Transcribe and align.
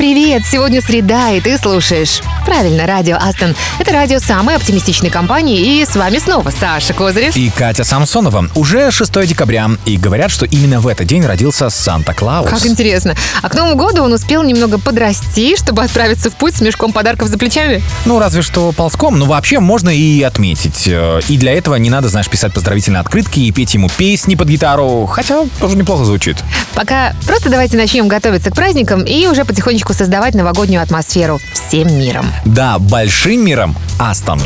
Привет! 0.00 0.44
Сегодня 0.50 0.80
среда, 0.80 1.32
и 1.32 1.42
ты 1.42 1.58
слушаешь. 1.58 2.22
Правильно, 2.46 2.86
радио 2.86 3.18
Астон. 3.18 3.54
Это 3.78 3.92
радио 3.92 4.18
самой 4.18 4.56
оптимистичной 4.56 5.10
компании, 5.10 5.60
и 5.60 5.84
с 5.84 5.94
вами 5.94 6.16
снова 6.16 6.48
Саша 6.48 6.94
Козырев. 6.94 7.36
И 7.36 7.50
Катя 7.50 7.84
Самсонова. 7.84 8.48
Уже 8.54 8.90
6 8.90 9.26
декабря, 9.26 9.68
и 9.84 9.98
говорят, 9.98 10.30
что 10.30 10.46
именно 10.46 10.80
в 10.80 10.86
этот 10.86 11.06
день 11.06 11.22
родился 11.26 11.68
Санта-Клаус. 11.68 12.48
Как 12.48 12.64
интересно. 12.64 13.14
А 13.42 13.50
к 13.50 13.54
Новому 13.54 13.76
году 13.76 14.02
он 14.02 14.14
успел 14.14 14.42
немного 14.42 14.78
подрасти, 14.78 15.54
чтобы 15.58 15.82
отправиться 15.84 16.30
в 16.30 16.34
путь 16.34 16.56
с 16.56 16.62
мешком 16.62 16.92
подарков 16.94 17.28
за 17.28 17.36
плечами? 17.36 17.82
Ну, 18.06 18.18
разве 18.18 18.40
что 18.40 18.72
ползком, 18.72 19.18
но 19.18 19.26
вообще 19.26 19.60
можно 19.60 19.90
и 19.90 20.22
отметить. 20.22 20.84
Э, 20.86 21.20
И 21.28 21.36
для 21.36 21.52
этого 21.52 21.74
не 21.74 21.90
надо, 21.90 22.08
знаешь, 22.08 22.30
писать 22.30 22.54
поздравительные 22.54 23.00
открытки 23.00 23.40
и 23.40 23.52
петь 23.52 23.74
ему 23.74 23.90
песни 23.90 24.34
под 24.34 24.48
гитару, 24.48 25.04
хотя 25.04 25.44
тоже 25.60 25.76
неплохо 25.76 26.06
звучит. 26.06 26.38
Пока 26.72 27.14
просто 27.26 27.50
давайте 27.50 27.76
начнем 27.76 28.08
готовиться 28.08 28.50
к 28.50 28.54
праздникам 28.54 29.02
и 29.02 29.26
уже 29.26 29.44
потихонечку 29.44 29.89
создавать 29.92 30.34
новогоднюю 30.34 30.82
атмосферу 30.82 31.40
всем 31.52 31.92
миром. 31.98 32.26
Да, 32.44 32.78
большим 32.78 33.44
миром 33.44 33.76
Астон. 33.98 34.40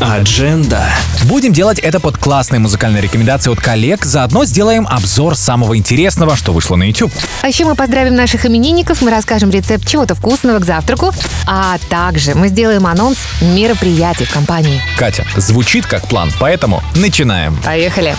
Адженда. 0.00 0.84
Будем 1.24 1.52
делать 1.52 1.78
это 1.78 1.98
под 1.98 2.18
классные 2.18 2.60
музыкальные 2.60 3.02
рекомендации 3.02 3.50
от 3.50 3.60
коллег, 3.60 4.04
заодно 4.04 4.44
сделаем 4.44 4.86
обзор 4.88 5.36
самого 5.36 5.76
интересного, 5.76 6.36
что 6.36 6.52
вышло 6.52 6.76
на 6.76 6.84
YouTube. 6.84 7.12
А 7.42 7.48
еще 7.48 7.64
мы 7.64 7.74
поздравим 7.74 8.14
наших 8.14 8.46
именинников, 8.46 9.02
мы 9.02 9.10
расскажем 9.10 9.50
рецепт 9.50 9.86
чего-то 9.86 10.14
вкусного 10.14 10.58
к 10.60 10.64
завтраку, 10.64 11.12
а 11.46 11.78
также 11.88 12.34
мы 12.34 12.48
сделаем 12.48 12.86
анонс 12.86 13.18
мероприятий 13.40 14.24
в 14.24 14.32
компании. 14.32 14.80
Катя, 14.96 15.24
звучит 15.36 15.86
как 15.86 16.06
план, 16.06 16.32
поэтому 16.38 16.82
начинаем. 16.94 17.56
Поехали! 17.64 18.14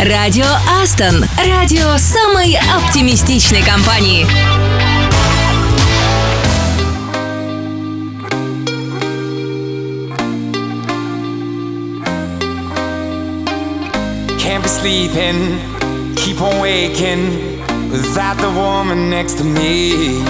Радио 0.00 0.46
Астон. 0.82 1.24
Радио 1.38 1.96
самой 1.96 2.58
оптимистичной 2.76 3.62
компании. 3.62 4.26
Can't 14.38 14.62
be 14.62 14.68
sleeping, 14.68 15.58
keep 16.16 16.40
on 16.40 16.60
waking 16.60 17.62
without 17.90 18.36
the 18.38 18.50
woman 18.50 19.08
next 19.08 19.38
to 19.38 19.44
me. 19.44 20.22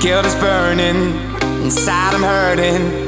Guilt 0.00 0.26
is 0.26 0.34
burning, 0.36 1.18
inside 1.62 2.14
I'm 2.14 2.22
hurting. 2.22 3.07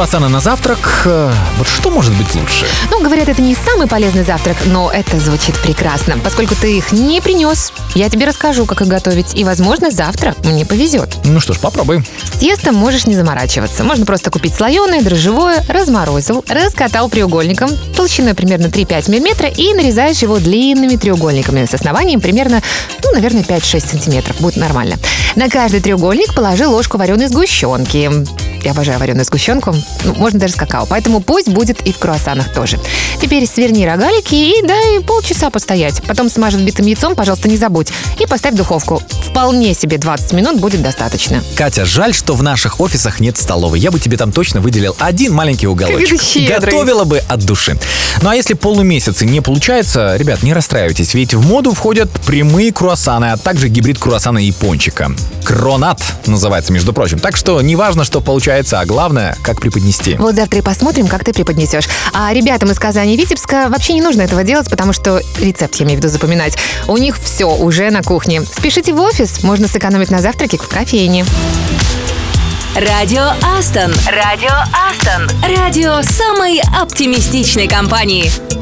Круассаны 0.00 0.28
на 0.28 0.40
завтрак. 0.40 1.02
э, 1.04 1.30
Вот 1.58 1.68
что 1.68 1.90
может 1.90 2.14
быть 2.14 2.34
лучше? 2.34 2.64
Ну, 2.90 3.02
говорят, 3.02 3.28
это 3.28 3.42
не 3.42 3.54
самый 3.54 3.86
полезный 3.86 4.22
завтрак, 4.22 4.56
но 4.64 4.90
это 4.90 5.20
звучит 5.20 5.58
прекрасно. 5.58 6.16
Поскольку 6.24 6.54
ты 6.54 6.78
их 6.78 6.90
не 6.90 7.20
принес, 7.20 7.70
я 7.94 8.08
тебе 8.08 8.24
расскажу, 8.24 8.64
как 8.64 8.80
их 8.80 8.88
готовить. 8.88 9.34
И, 9.34 9.44
возможно, 9.44 9.90
завтра 9.90 10.34
мне 10.42 10.64
повезет. 10.64 11.10
Ну 11.24 11.38
что 11.38 11.52
ж, 11.52 11.58
попробуем. 11.58 12.06
С 12.24 12.38
тестом 12.38 12.76
можешь 12.76 13.04
не 13.04 13.14
заморачиваться. 13.14 13.84
Можно 13.84 14.06
просто 14.06 14.30
купить 14.30 14.54
слоеное, 14.54 15.02
дрожжевое, 15.02 15.62
разморозил, 15.68 16.46
раскатал 16.48 17.10
треугольником 17.10 17.68
толщиной 17.94 18.32
примерно 18.32 18.68
3-5 18.68 19.10
мм 19.10 19.48
и 19.54 19.74
нарезаешь 19.74 20.22
его 20.22 20.38
длинными 20.38 20.96
треугольниками 20.96 21.66
с 21.66 21.74
основанием 21.74 22.22
примерно, 22.22 22.62
ну, 23.04 23.12
наверное, 23.12 23.42
5-6 23.42 23.90
сантиметров. 23.90 24.40
Будет 24.40 24.56
нормально. 24.56 24.96
На 25.36 25.50
каждый 25.50 25.80
треугольник 25.80 26.34
положи 26.34 26.66
ложку 26.66 26.96
вареной 26.96 27.26
сгущенки. 27.26 28.10
Я 28.64 28.72
обожаю 28.72 28.98
вареную 28.98 29.24
сгущенку. 29.24 29.74
Ну, 30.04 30.14
можно 30.14 30.38
даже 30.38 30.54
с 30.54 30.56
какао. 30.56 30.86
Поэтому 30.86 31.20
пусть 31.20 31.48
будет 31.48 31.80
и 31.86 31.92
в 31.92 31.98
круассанах 31.98 32.52
тоже. 32.52 32.78
Теперь 33.20 33.46
сверни 33.46 33.86
рогалики 33.86 34.34
и 34.34 34.62
дай 34.62 35.00
полчаса 35.00 35.50
постоять. 35.50 36.02
Потом 36.06 36.28
смажь 36.28 36.54
битым 36.54 36.86
яйцом, 36.86 37.14
пожалуйста, 37.14 37.48
не 37.48 37.56
забудь. 37.56 37.88
И 38.18 38.26
поставь 38.26 38.54
в 38.54 38.56
духовку. 38.56 39.02
Вполне 39.30 39.74
себе 39.74 39.98
20 39.98 40.32
минут 40.32 40.60
будет 40.60 40.82
достаточно. 40.82 41.42
Катя, 41.54 41.84
жаль, 41.84 42.14
что 42.14 42.34
в 42.34 42.42
наших 42.42 42.80
офисах 42.80 43.20
нет 43.20 43.38
столовой. 43.38 43.78
Я 43.78 43.90
бы 43.90 43.98
тебе 43.98 44.16
там 44.16 44.32
точно 44.32 44.60
выделил 44.60 44.96
один 44.98 45.32
маленький 45.32 45.66
уголочек. 45.66 46.20
Готовила 46.48 47.04
бы 47.04 47.22
от 47.28 47.40
души. 47.44 47.78
Ну 48.22 48.28
а 48.28 48.34
если 48.34 48.54
полумесяц 48.54 49.22
и 49.22 49.26
не 49.26 49.40
получается, 49.40 50.16
ребят, 50.16 50.42
не 50.42 50.52
расстраивайтесь, 50.52 51.14
ведь 51.14 51.34
в 51.34 51.46
моду 51.46 51.72
входят 51.72 52.10
прямые 52.26 52.72
круассаны, 52.72 53.32
а 53.32 53.36
также 53.36 53.68
гибрид 53.68 53.98
круассана 53.98 54.38
и 54.38 54.52
пончика. 54.52 55.12
Кронат 55.44 56.02
называется, 56.26 56.72
между 56.72 56.92
прочим. 56.92 57.18
Так 57.18 57.36
что 57.36 57.60
не 57.62 57.76
важно, 57.76 58.04
что 58.04 58.20
получается, 58.20 58.49
а 58.50 58.84
главное, 58.84 59.36
как 59.42 59.60
преподнести. 59.60 60.16
Вот 60.16 60.34
завтра 60.34 60.58
и 60.58 60.62
посмотрим, 60.62 61.06
как 61.06 61.22
ты 61.22 61.32
преподнесешь. 61.32 61.84
А 62.12 62.32
ребятам 62.32 62.70
из 62.72 62.80
Казани 62.80 63.14
и 63.14 63.16
Витебска 63.16 63.68
вообще 63.68 63.92
не 63.92 64.00
нужно 64.00 64.22
этого 64.22 64.42
делать, 64.42 64.68
потому 64.68 64.92
что 64.92 65.20
рецепт, 65.38 65.76
я 65.76 65.86
имею 65.86 66.00
в 66.00 66.02
виду, 66.02 66.12
запоминать. 66.12 66.56
У 66.88 66.96
них 66.96 67.16
все 67.16 67.44
уже 67.44 67.90
на 67.90 68.02
кухне. 68.02 68.42
Спешите 68.42 68.92
в 68.92 68.98
офис, 68.98 69.44
можно 69.44 69.68
сэкономить 69.68 70.10
на 70.10 70.20
завтраке 70.20 70.58
в 70.58 70.66
кофейне. 70.66 71.24
Радио 72.74 73.22
Астон. 73.56 73.92
Радио 74.08 74.50
Астон. 74.88 75.30
Радио 75.56 76.02
самой 76.02 76.60
оптимистичной 76.76 77.68
компании. 77.68 78.59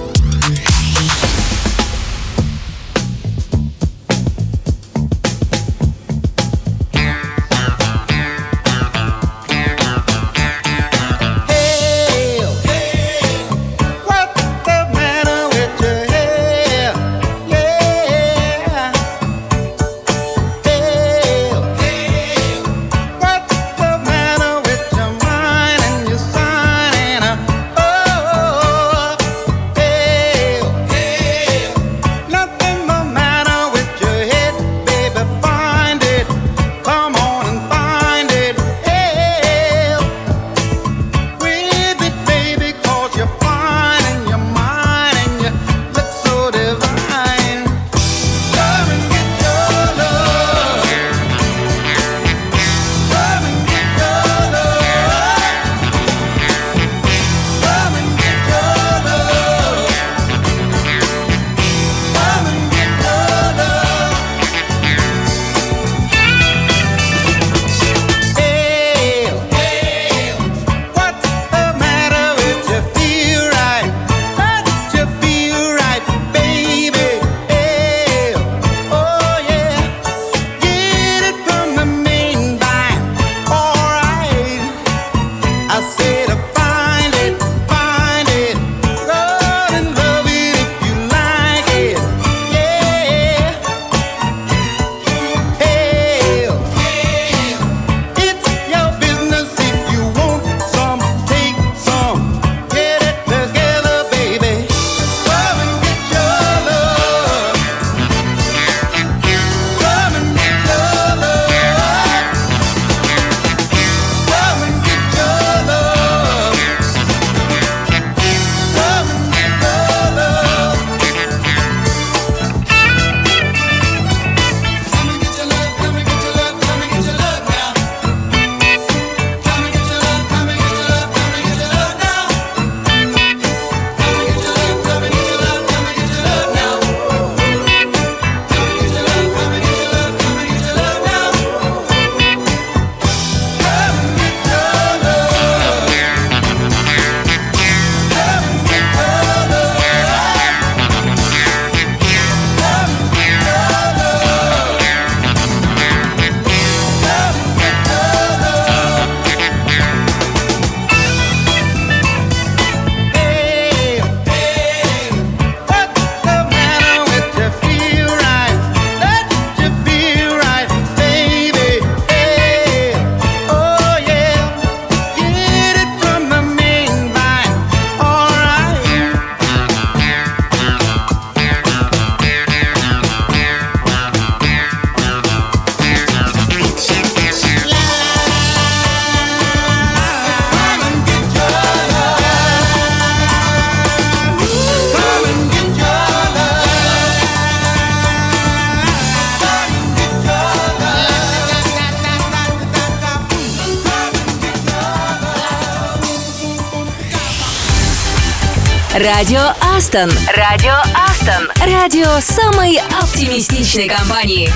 Радио 208.99 209.53
Астон. 209.77 210.11
Радио 210.37 210.73
Астон. 210.93 211.49
Радио 211.73 212.19
самой 212.19 212.81
оптимистичной 213.01 213.87
компании. 213.89 214.51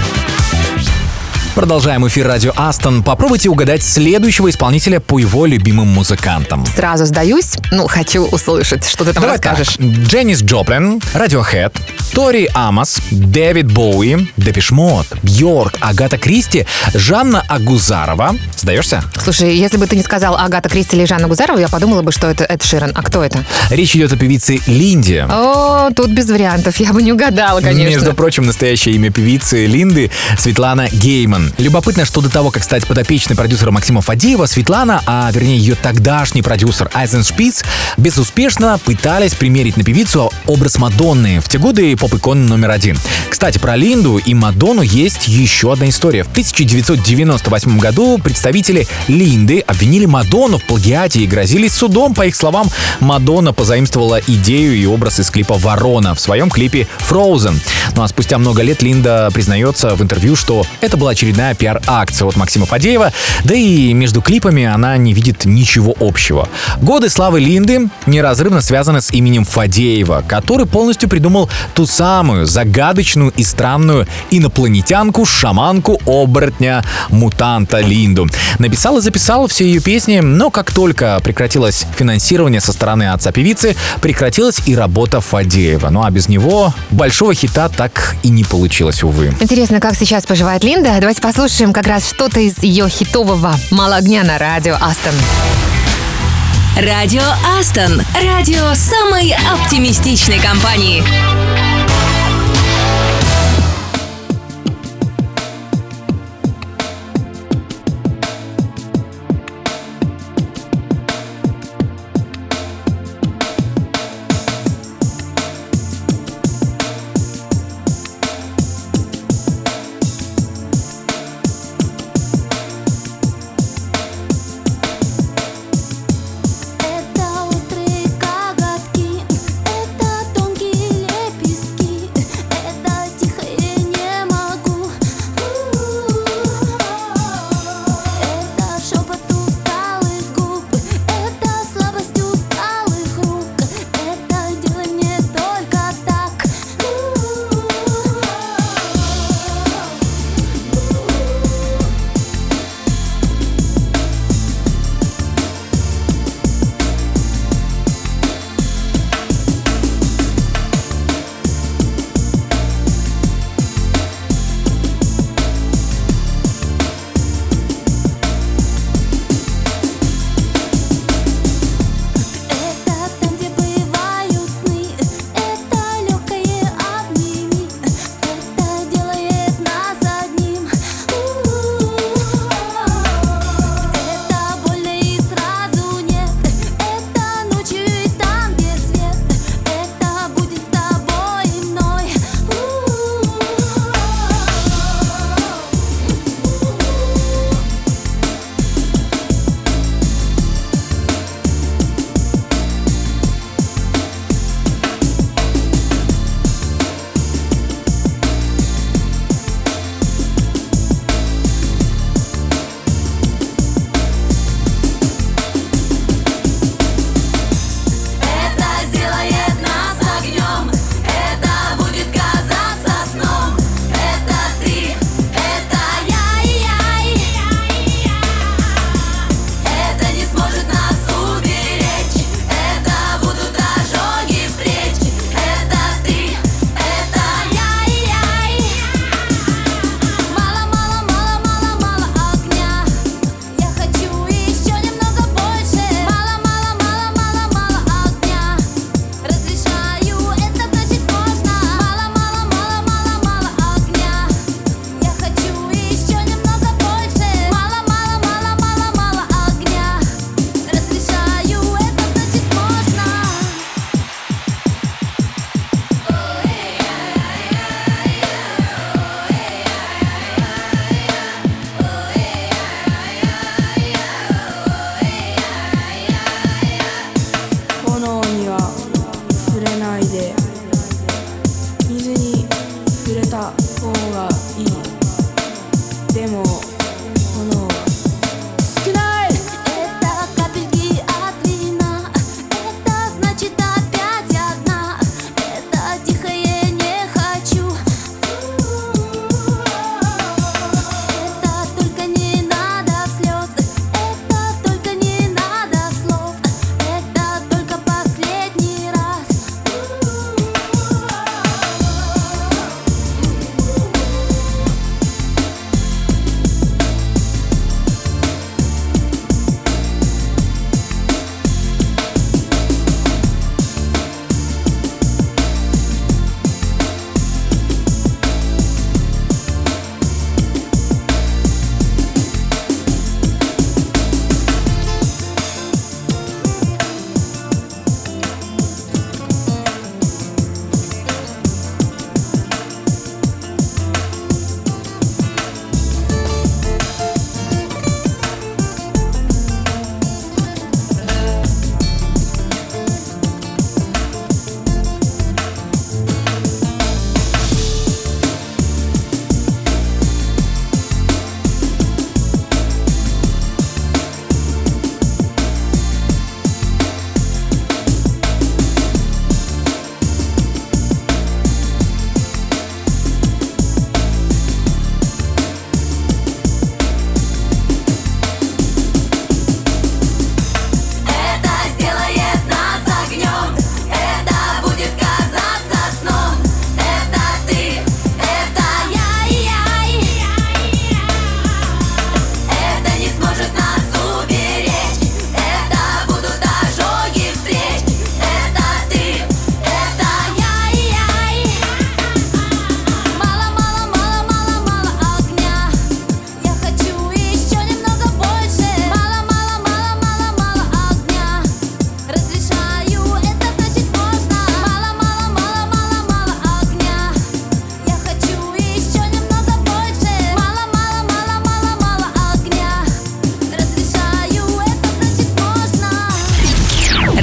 Продолжаем 1.55 2.09
эфир 2.09 2.27
радио 2.27 2.53
Астон. 2.57 3.05
Попробуйте 3.05 3.51
угадать 3.51 3.85
следующего 3.85 4.51
исполнителя 4.51 4.99
по 4.99 5.21
его 5.21 5.47
любимым 5.47 5.87
музыкантам. 5.87 6.67
Сразу 6.67 7.05
сдаюсь. 7.05 7.55
Ну, 7.71 7.87
хочу 7.87 8.25
услышать, 8.25 8.85
что 8.85 9.05
ты 9.05 9.13
там 9.13 9.23
Давай 9.23 9.39
так. 9.39 9.59
расскажешь. 9.59 9.79
Дженнис 9.79 10.43
Джоплин, 10.43 11.01
Radiohead, 11.15 11.77
Тори 12.13 12.49
Амос, 12.53 12.99
Дэвид 13.11 13.73
Боуи, 13.73 14.29
Депиш 14.37 14.71
Мод, 14.71 15.07
Бьорк, 15.23 15.75
Агата 15.81 16.19
Кристи, 16.19 16.67
Жанна 16.95 17.43
Агузарова. 17.49 18.37
Сдаешься? 18.57 19.03
Слушай, 19.23 19.57
если 19.57 19.77
бы 19.77 19.87
ты 19.87 19.97
не 19.97 20.03
сказал 20.03 20.37
Агата 20.37 20.69
Кристи 20.69 20.97
или 20.97 21.05
Жанна 21.05 21.27
Гузарова, 21.27 21.59
я 21.59 21.69
подумала 21.69 22.03
бы, 22.03 22.13
что 22.13 22.29
это 22.29 22.45
Эд 22.45 22.63
Ширан. 22.63 22.93
А 22.95 23.03
кто 23.03 23.25
это? 23.25 23.45
Речь 23.71 23.97
идет 23.97 24.13
о 24.13 24.17
певице 24.17 24.61
Линде. 24.67 25.27
О, 25.29 25.91
тут 25.97 26.11
без 26.11 26.29
вариантов. 26.29 26.77
Я 26.77 26.93
бы 26.93 27.03
не 27.03 27.13
угадала, 27.13 27.61
конечно. 27.61 27.97
Между 27.97 28.15
прочим, 28.15 28.45
настоящее 28.45 28.95
имя 28.95 29.11
певицы 29.11 29.67
Линды 29.67 30.11
Светлана 30.39 30.89
Гейман. 30.93 31.53
Любопытно, 31.59 32.05
что 32.05 32.21
до 32.21 32.31
того, 32.31 32.51
как 32.51 32.63
стать 32.63 32.87
подопечной 32.87 33.37
продюсера 33.37 33.71
Максима 33.71 34.01
Фадеева, 34.03 34.47
Светлана, 34.47 35.03
а 35.07 35.31
вернее 35.33 35.57
ее 35.57 35.75
тогдашний 35.75 36.43
продюсер 36.43 36.91
Айзен 36.95 37.25
Шпиц, 37.25 37.65
безуспешно 37.97 38.79
пытались 38.85 39.35
примерить 39.35 39.77
на 39.77 39.83
певицу 39.83 40.31
образ 40.47 40.79
Мадонны. 40.79 41.41
В 41.41 41.49
те 41.49 41.59
годы 41.59 41.97
поп-икон 42.03 42.47
номер 42.47 42.73
один. 42.73 42.99
Кстати, 43.31 43.59
про 43.59 43.77
Линду 43.77 44.17
и 44.17 44.35
Мадонну 44.35 44.83
есть 44.83 45.29
еще 45.29 45.73
одна 45.73 45.89
история. 45.89 46.25
В 46.25 46.31
1998 46.33 47.79
году 47.79 48.19
представители 48.19 48.89
Линды 49.07 49.61
обвинили 49.61 50.07
Мадонну 50.07 50.59
в 50.59 50.65
плагиате 50.65 51.21
и 51.21 51.29
грозились 51.29 51.73
судом. 51.73 52.13
По 52.13 52.27
их 52.27 52.35
словам, 52.35 52.69
Мадонна 52.99 53.53
позаимствовала 53.53 54.21
идею 54.27 54.75
и 54.75 54.85
образ 54.85 55.21
из 55.21 55.31
клипа 55.31 55.55
«Ворона» 55.55 56.17
в 56.17 56.21
своем 56.21 56.51
клипе 56.51 56.89
«Frozen». 57.09 57.55
Ну 57.95 58.03
а 58.03 58.09
спустя 58.09 58.37
много 58.39 58.63
лет 58.63 58.83
Линда 58.83 59.31
признается 59.33 59.95
в 59.95 60.03
интервью, 60.03 60.35
что 60.35 60.67
это 60.81 60.97
была 60.97 61.13
очередная 61.13 61.55
пиар-акция 61.55 62.27
от 62.27 62.35
Максима 62.35 62.67
Фадеева, 62.67 63.13
да 63.45 63.55
и 63.55 63.93
между 63.93 64.23
клипами 64.23 64.65
она 64.65 64.97
не 64.97 65.13
видит 65.13 65.45
ничего 65.45 65.95
общего. 66.01 66.49
Годы 66.81 67.09
славы 67.11 67.39
Линды 67.39 67.89
неразрывно 68.07 68.61
связаны 68.61 69.01
с 69.01 69.13
именем 69.13 69.45
Фадеева, 69.45 70.25
который 70.27 70.67
полностью 70.67 71.09
придумал 71.09 71.49
ту 71.75 71.87
самую 71.93 72.47
загадочную 72.47 73.33
и 73.37 73.45
странную 73.45 74.07
инопланетянку, 74.31 75.27
шаманку, 75.27 76.01
оборотня, 76.07 76.83
мутанта 77.11 77.81
Линду. 77.81 78.29
Написал 78.59 78.99
и 78.99 79.01
записал 79.03 79.47
все 79.47 79.67
ее 79.67 79.81
песни, 79.81 80.21
но 80.21 80.51
как 80.51 80.73
только 80.73 81.21
прекратилось 81.23 81.87
финансирование 81.97 82.61
со 82.61 82.73
стороны 82.73 83.13
отца 83.13 83.31
певицы, 83.31 83.77
прекратилась 84.01 84.63
и 84.65 84.75
работа 84.75 85.21
Фадеева. 85.21 85.91
Ну 85.91 86.03
а 86.03 86.11
без 86.11 86.29
него 86.29 86.73
большого 86.91 87.35
хита 87.35 87.69
так 87.69 88.17
и 88.23 88.31
не 88.31 88.45
получилось, 88.45 89.03
увы. 89.03 89.35
Интересно, 89.41 89.79
как 89.79 89.95
сейчас 89.95 90.25
поживает 90.25 90.65
Линда? 90.65 90.97
Давайте 90.99 91.21
послушаем 91.21 91.75
как 91.75 91.87
раз 91.87 92.09
что-то 92.09 92.41
из 92.41 92.59
ее 92.63 92.89
хитового 92.89 93.55
«Мало 93.71 93.97
огня» 93.97 94.25
на 94.25 94.39
радио 94.39 94.75
Астон. 94.77 95.15
Радио 96.77 97.23
Астон. 97.59 98.03
Радио 98.25 98.73
самой 98.75 99.35
оптимистичной 99.53 100.39
компании. 100.39 101.03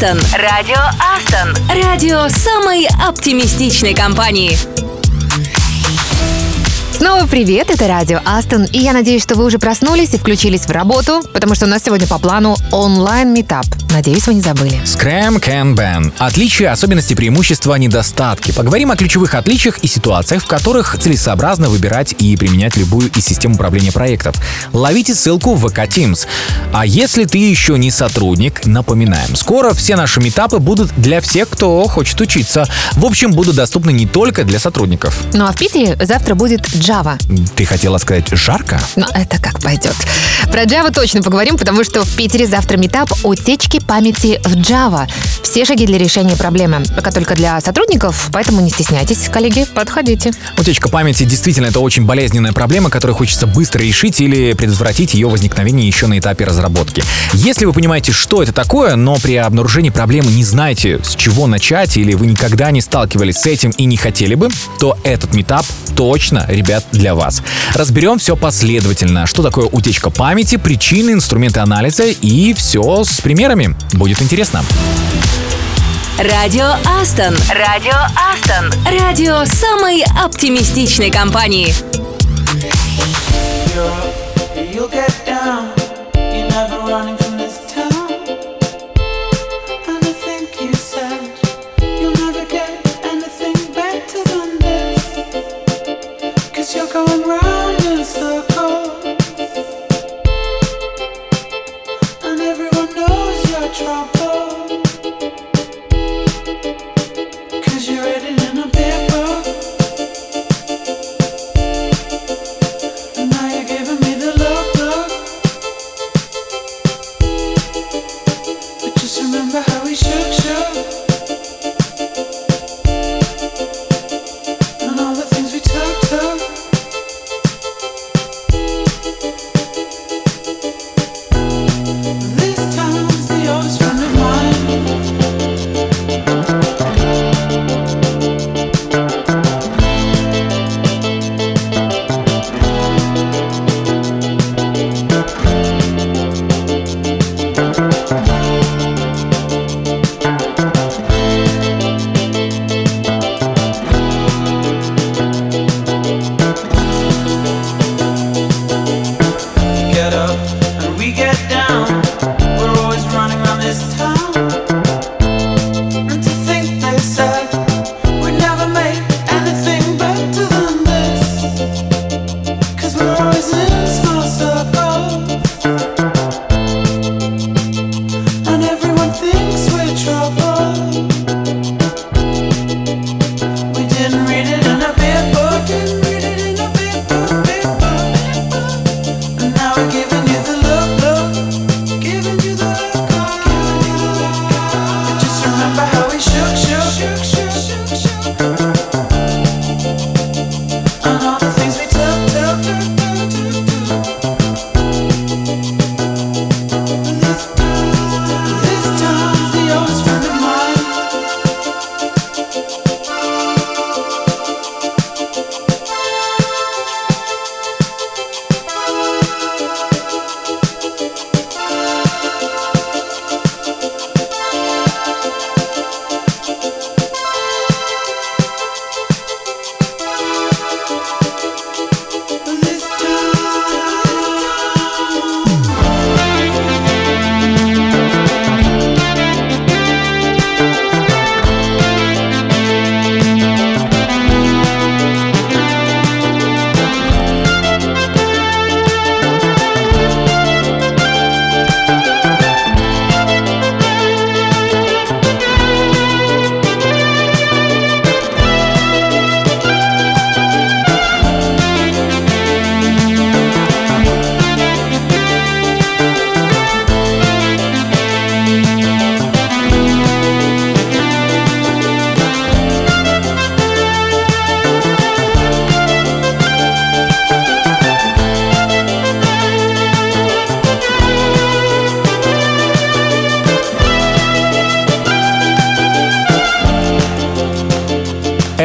Астон. 0.00 0.18
Радио 0.32 0.78
Астон. 1.14 1.54
Радио 1.68 2.26
самой 2.30 2.88
оптимистичной 3.06 3.92
компании. 3.92 4.56
Снова 6.90 7.26
привет, 7.26 7.68
это 7.68 7.86
радио 7.86 8.20
Астон, 8.24 8.64
и 8.64 8.78
я 8.78 8.94
надеюсь, 8.94 9.22
что 9.22 9.34
вы 9.34 9.44
уже 9.44 9.58
проснулись 9.58 10.14
и 10.14 10.16
включились 10.16 10.62
в 10.62 10.70
работу, 10.70 11.20
потому 11.34 11.54
что 11.54 11.66
у 11.66 11.68
нас 11.68 11.84
сегодня 11.84 12.06
по 12.06 12.18
плану 12.18 12.56
онлайн-метап. 12.72 13.66
Надеюсь, 13.92 14.26
вы 14.28 14.34
не 14.34 14.40
забыли. 14.40 14.80
Scram 14.84 15.40
Can 15.40 15.74
Ban. 15.74 16.12
Отличия, 16.18 16.70
особенности, 16.70 17.14
преимущества, 17.14 17.74
недостатки. 17.74 18.52
Поговорим 18.52 18.92
о 18.92 18.96
ключевых 18.96 19.34
отличиях 19.34 19.78
и 19.78 19.88
ситуациях, 19.88 20.44
в 20.44 20.46
которых 20.46 20.96
целесообразно 20.96 21.68
выбирать 21.68 22.14
и 22.18 22.36
применять 22.36 22.76
любую 22.76 23.10
из 23.10 23.24
систем 23.24 23.54
управления 23.54 23.90
проектов. 23.90 24.36
Ловите 24.72 25.14
ссылку 25.14 25.54
в 25.54 25.68
ВК 25.68 25.80
Teams. 25.80 26.28
А 26.72 26.86
если 26.86 27.24
ты 27.24 27.38
еще 27.38 27.78
не 27.78 27.90
сотрудник, 27.90 28.64
напоминаем, 28.64 29.34
скоро 29.34 29.74
все 29.74 29.96
наши 29.96 30.20
метапы 30.20 30.58
будут 30.58 30.92
для 30.96 31.20
всех, 31.20 31.48
кто 31.48 31.82
хочет 31.88 32.20
учиться. 32.20 32.68
В 32.92 33.04
общем, 33.04 33.32
будут 33.32 33.56
доступны 33.56 33.90
не 33.90 34.06
только 34.06 34.44
для 34.44 34.60
сотрудников. 34.60 35.18
Ну 35.32 35.46
а 35.46 35.52
в 35.52 35.56
Питере 35.56 35.98
завтра 36.00 36.36
будет 36.36 36.60
Java. 36.68 37.18
Ты 37.56 37.64
хотела 37.64 37.98
сказать 37.98 38.28
жарко? 38.30 38.80
Но 38.94 39.08
это 39.14 39.40
как 39.42 39.60
пойдет. 39.60 39.96
Про 40.52 40.62
Java 40.62 40.92
точно 40.92 41.22
поговорим, 41.22 41.56
потому 41.56 41.82
что 41.82 42.04
в 42.04 42.16
Питере 42.16 42.46
завтра 42.46 42.76
метап 42.76 43.10
утечки 43.24 43.79
памяти 43.86 44.40
в 44.44 44.56
Java. 44.56 45.08
Все 45.42 45.64
шаги 45.64 45.86
для 45.86 45.98
решения 45.98 46.36
проблемы. 46.36 46.82
Пока 46.94 47.10
только 47.10 47.34
для 47.34 47.60
сотрудников, 47.60 48.28
поэтому 48.32 48.60
не 48.60 48.70
стесняйтесь, 48.70 49.28
коллеги, 49.28 49.66
подходите. 49.74 50.32
Утечка 50.58 50.88
памяти 50.88 51.24
действительно 51.24 51.66
это 51.66 51.80
очень 51.80 52.04
болезненная 52.04 52.52
проблема, 52.52 52.90
которую 52.90 53.16
хочется 53.16 53.46
быстро 53.46 53.80
решить 53.80 54.20
или 54.20 54.52
предотвратить 54.52 55.14
ее 55.14 55.28
возникновение 55.28 55.86
еще 55.86 56.06
на 56.06 56.18
этапе 56.18 56.44
разработки. 56.44 57.02
Если 57.32 57.64
вы 57.64 57.72
понимаете, 57.72 58.12
что 58.12 58.42
это 58.42 58.52
такое, 58.52 58.96
но 58.96 59.16
при 59.16 59.36
обнаружении 59.36 59.90
проблемы 59.90 60.30
не 60.30 60.44
знаете, 60.44 61.00
с 61.02 61.16
чего 61.16 61.46
начать, 61.46 61.96
или 61.96 62.14
вы 62.14 62.26
никогда 62.26 62.70
не 62.70 62.80
сталкивались 62.80 63.38
с 63.38 63.46
этим 63.46 63.70
и 63.70 63.84
не 63.84 63.96
хотели 63.96 64.34
бы, 64.34 64.48
то 64.78 64.98
этот 65.04 65.34
метап 65.34 65.66
точно, 65.96 66.46
ребят, 66.48 66.84
для 66.92 67.14
вас. 67.14 67.42
Разберем 67.74 68.18
все 68.18 68.36
последовательно, 68.36 69.26
что 69.26 69.42
такое 69.42 69.66
утечка 69.66 70.10
памяти, 70.10 70.56
причины, 70.56 71.10
инструменты 71.10 71.60
анализа 71.60 72.04
и 72.04 72.54
все 72.54 73.04
с 73.04 73.20
примерами. 73.20 73.69
Будет 73.92 74.22
интересно. 74.22 74.62
Радио 76.18 76.74
Астон. 77.00 77.34
Радио 77.48 77.94
Астон. 78.14 78.72
Радио 78.84 79.44
самой 79.46 80.04
оптимистичной 80.22 81.10
компании. 81.10 81.74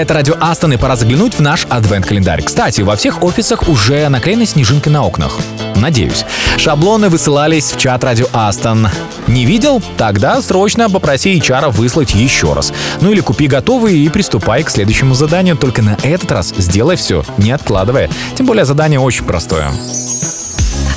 Это 0.06 0.14
радио 0.14 0.36
Астон, 0.40 0.72
и 0.72 0.78
пора 0.78 0.96
заглянуть 0.96 1.34
в 1.34 1.42
наш 1.42 1.66
адвент-календарь. 1.68 2.44
Кстати, 2.44 2.82
во 2.82 2.96
всех 2.96 3.24
офисах 3.24 3.68
уже 3.68 4.08
наклеены 4.08 4.46
снежинки 4.46 4.88
на 4.88 5.04
окнах. 5.04 5.40
Надеюсь. 5.78 6.26
Шаблоны 6.58 7.10
высылались 7.10 7.72
в 7.72 7.80
чат 7.80 8.04
радио 8.04 8.28
Астон. 8.32 8.88
Не 9.26 9.46
видел? 9.46 9.82
Тогда 9.98 10.40
срочно 10.44 10.92
попроси 10.92 11.40
HR 11.40 11.72
выслать 11.72 12.14
еще 12.14 12.54
раз. 12.54 12.72
Ну 13.02 13.12
или 13.12 13.20
купи 13.20 13.48
готовый 13.48 13.98
и 13.98 14.08
приступай 14.10 14.62
к 14.62 14.70
следующему 14.70 15.16
заданию. 15.16 15.58
Только 15.58 15.82
на 15.82 15.98
этот 16.04 16.32
раз 16.32 16.54
сделай 16.56 16.98
все, 16.98 17.26
не 17.40 17.50
откладывая. 17.50 18.08
Тем 18.36 18.46
более 18.46 18.66
задание 18.66 19.00
очень 19.00 19.26
простое. 19.26 19.72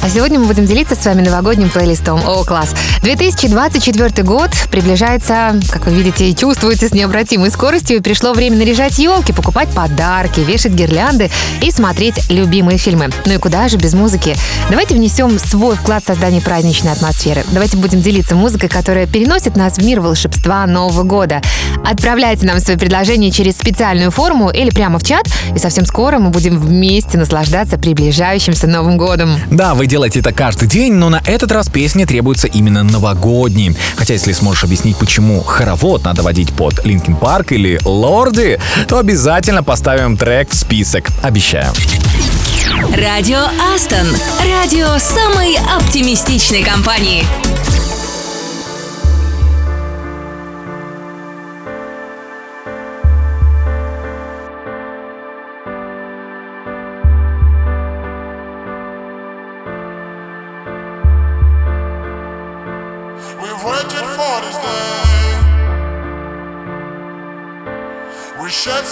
А 0.09 0.11
сегодня 0.11 0.39
мы 0.39 0.47
будем 0.47 0.65
делиться 0.65 0.95
с 0.95 1.05
вами 1.05 1.21
новогодним 1.21 1.69
плейлистом. 1.69 2.27
О, 2.27 2.43
класс! 2.43 2.75
2024 3.03 4.23
год 4.23 4.49
приближается, 4.71 5.61
как 5.71 5.85
вы 5.85 5.93
видите 5.93 6.31
и 6.31 6.35
чувствуете, 6.35 6.89
с 6.89 6.93
необратимой 6.93 7.51
скоростью. 7.51 7.99
И 7.99 8.01
пришло 8.01 8.33
время 8.33 8.57
наряжать 8.57 8.99
елки, 8.99 9.35
покупать 9.35 9.69
подарки, 9.69 10.41
вешать 10.41 10.73
гирлянды 10.73 11.31
и 11.63 11.71
смотреть 11.71 12.31
любимые 12.31 12.79
фильмы. 12.79 13.11
Ну 13.27 13.35
и 13.35 13.37
куда 13.37 13.69
же 13.69 13.77
без 13.77 13.93
музыки? 13.93 14.35
Давайте 14.71 14.95
внесем 14.95 15.39
свой 15.39 15.77
вклад 15.77 16.03
в 16.05 16.07
создание 16.07 16.41
праздничной 16.41 16.93
атмосферы. 16.93 17.45
Давайте 17.53 17.77
будем 17.77 18.01
делиться 18.01 18.35
музыкой, 18.35 18.71
которая 18.71 19.07
переносит 19.07 19.57
нас 19.59 19.77
в 19.77 19.85
мир 19.85 20.01
волшебства 20.01 20.65
Нового 20.65 21.03
года. 21.03 21.43
Отправляйте 21.85 22.47
нам 22.47 22.61
свои 22.61 22.79
предложения 22.79 23.31
через 23.31 23.59
специальную 23.59 24.11
форму 24.11 24.49
или 24.49 24.71
прямо 24.71 24.99
в 24.99 25.05
чат, 25.05 25.27
и 25.55 25.59
совсем 25.59 25.85
скоро 25.85 26.19
мы 26.19 26.31
будем 26.31 26.59
вместе 26.59 27.19
наслаждаться 27.19 27.77
приближающимся 27.77 28.67
Новым 28.67 28.97
годом. 28.97 29.39
Да, 29.51 29.75
вы 29.75 29.87
делаете 29.87 29.98
это 30.07 30.33
каждый 30.33 30.69
день, 30.69 30.95
но 30.95 31.09
на 31.09 31.21
этот 31.25 31.51
раз 31.53 31.69
песни 31.69 32.05
требуются 32.05 32.47
именно 32.47 32.83
новогодние. 32.83 33.75
Хотя 33.97 34.15
если 34.15 34.33
сможешь 34.33 34.65
объяснить, 34.65 34.97
почему 34.97 35.43
хоровод 35.43 36.05
надо 36.05 36.23
водить 36.23 36.53
под 36.53 36.85
Linkin 36.85 37.17
Park 37.17 37.53
или 37.53 37.81
Lordi, 37.85 38.61
то 38.87 38.99
обязательно 38.99 39.63
поставим 39.63 40.17
трек 40.17 40.51
в 40.51 40.55
список. 40.55 41.09
Обещаю. 41.23 41.73
Радио 42.95 43.45
Астон. 43.75 44.07
Радио 44.49 44.99
самой 44.99 45.57
оптимистичной 45.77 46.63
компании. 46.63 47.25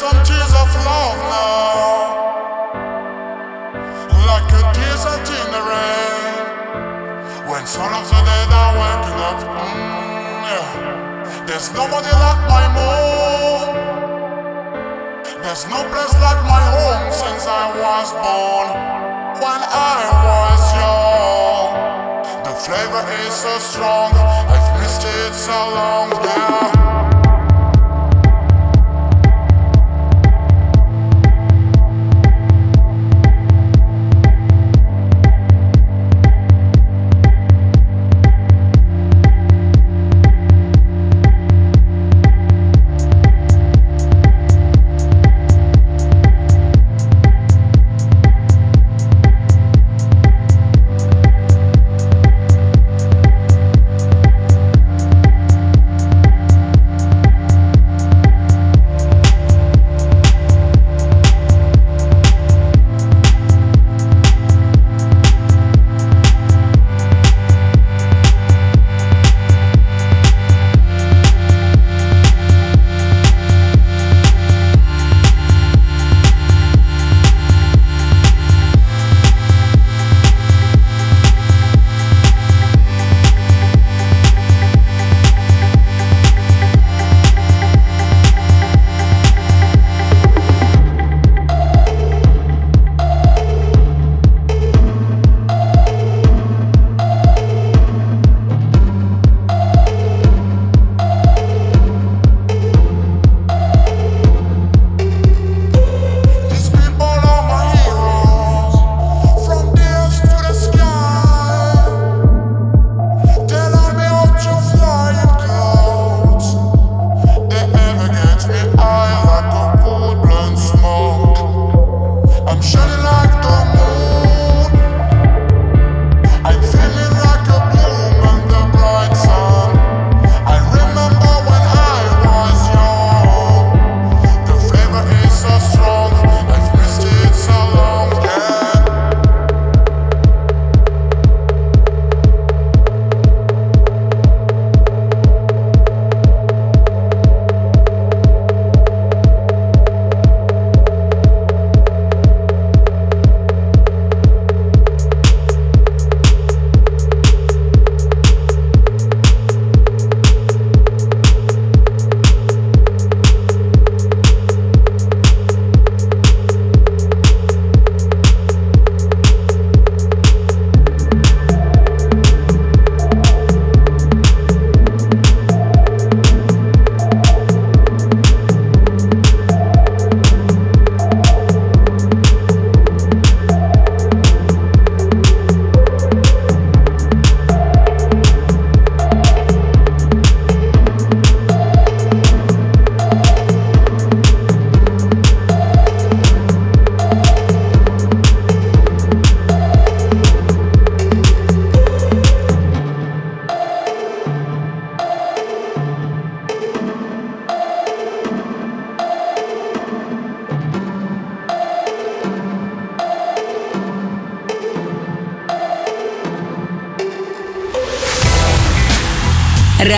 Of 0.06 0.14
love 0.86 1.18
now, 1.34 2.14
like 4.30 4.46
in 4.46 5.48
the 5.50 5.62
rain. 5.66 6.46
When 7.50 7.66
of 7.90 8.06
the 8.06 8.20
dead 8.22 8.52
are 8.54 8.72
waking 8.78 9.20
up, 9.26 9.40
mm, 9.42 10.46
yeah. 10.46 11.42
there's 11.46 11.74
nobody 11.74 12.12
like 12.22 12.42
my 12.46 12.64
mom. 12.76 13.74
There's 15.42 15.66
no 15.66 15.82
place 15.90 16.14
like 16.22 16.42
my 16.46 16.62
home 16.76 17.10
since 17.10 17.44
I 17.44 17.66
was 17.74 18.12
born. 18.14 18.68
When 19.42 19.60
I 19.90 19.98
was 20.22 20.62
young. 20.78 21.74
The 22.44 22.54
flavor 22.54 23.04
is 23.26 23.34
so 23.34 23.58
strong, 23.58 24.14
I've 24.14 24.70
missed 24.80 25.02
it 25.02 25.34
so 25.34 25.58
long 25.74 26.10
now. 26.10 26.95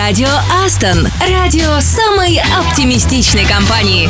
Радио 0.09 0.29
Астон. 0.65 1.07
Радио 1.21 1.79
самой 1.81 2.41
оптимистичной 2.57 3.45
компании. 3.45 4.09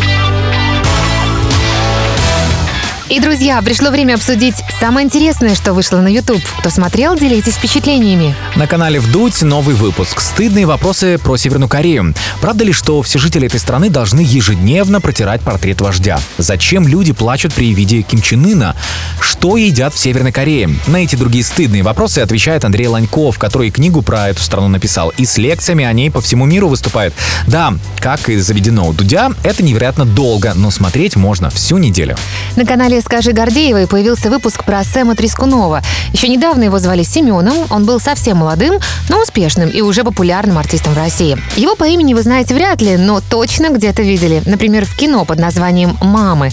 И, 3.10 3.20
друзья, 3.20 3.62
пришло 3.62 3.90
время 3.90 4.14
обсудить 4.14 4.59
самое 4.80 5.06
интересное, 5.06 5.56
что 5.56 5.74
вышло 5.74 5.98
на 5.98 6.08
YouTube. 6.08 6.42
Кто 6.60 6.70
смотрел, 6.70 7.18
делитесь 7.18 7.56
впечатлениями. 7.56 8.34
На 8.56 8.66
канале 8.66 9.00
«Вдуть» 9.00 9.42
новый 9.42 9.76
выпуск. 9.76 10.22
Стыдные 10.22 10.66
вопросы 10.66 11.18
про 11.18 11.36
Северную 11.36 11.68
Корею. 11.68 12.14
Правда 12.40 12.64
ли, 12.64 12.72
что 12.72 13.02
все 13.02 13.20
жители 13.20 13.48
этой 13.48 13.60
страны 13.60 13.90
должны 13.90 14.22
ежедневно 14.22 15.02
протирать 15.02 15.42
портрет 15.42 15.82
вождя? 15.82 16.20
Зачем 16.38 16.88
люди 16.88 17.12
плачут 17.12 17.54
при 17.54 17.74
виде 17.74 18.02
Ким 18.04 18.22
Чен 18.22 18.46
Ына? 18.46 18.76
Что 19.20 19.58
едят 19.58 19.94
в 19.94 20.00
Северной 20.00 20.32
Корее? 20.32 20.70
На 20.88 20.98
эти 20.98 21.16
другие 21.16 21.44
стыдные 21.44 21.84
вопросы 21.84 22.20
отвечает 22.20 22.64
Андрей 22.64 22.88
Ланьков, 22.88 23.38
который 23.38 23.72
книгу 23.72 24.02
про 24.02 24.30
эту 24.30 24.42
страну 24.42 24.70
написал 24.70 25.10
и 25.18 25.26
с 25.26 25.38
лекциями 25.38 25.84
о 25.84 25.92
ней 25.92 26.10
по 26.10 26.22
всему 26.22 26.46
миру 26.46 26.70
выступает. 26.70 27.14
Да, 27.48 27.74
как 28.00 28.30
и 28.30 28.38
заведено 28.38 28.88
у 28.88 28.94
Дудя, 28.94 29.32
это 29.44 29.62
невероятно 29.62 30.06
долго, 30.06 30.54
но 30.56 30.72
смотреть 30.72 31.16
можно 31.16 31.50
всю 31.50 31.78
неделю. 31.78 32.16
На 32.56 32.66
канале 32.66 33.02
«Скажи 33.02 33.34
Гордеевой» 33.34 33.88
появился 33.88 34.30
выпуск 34.30 34.64
про 34.70 34.84
Сэма 34.84 35.16
Трескунова. 35.16 35.82
Еще 36.14 36.28
недавно 36.28 36.66
его 36.66 36.78
звали 36.78 37.02
Семеном, 37.02 37.56
он 37.72 37.86
был 37.86 38.00
совсем 38.00 38.38
молодым, 38.38 38.80
но 39.10 39.20
успешным 39.20 39.68
и 39.68 39.82
уже 39.82 40.04
популярным 40.04 40.60
артистом 40.60 40.94
в 40.94 40.98
России. 40.98 41.40
Его 41.56 41.76
по 41.76 41.86
имени 41.86 42.14
вы 42.14 42.22
знаете 42.22 42.54
вряд 42.54 42.80
ли, 42.80 42.96
но 42.96 43.20
точно 43.20 43.70
где-то 43.72 44.04
видели. 44.04 44.44
Например, 44.46 44.86
в 44.86 44.96
кино 44.96 45.26
под 45.26 45.40
названием 45.40 45.98
«Мамы». 46.02 46.52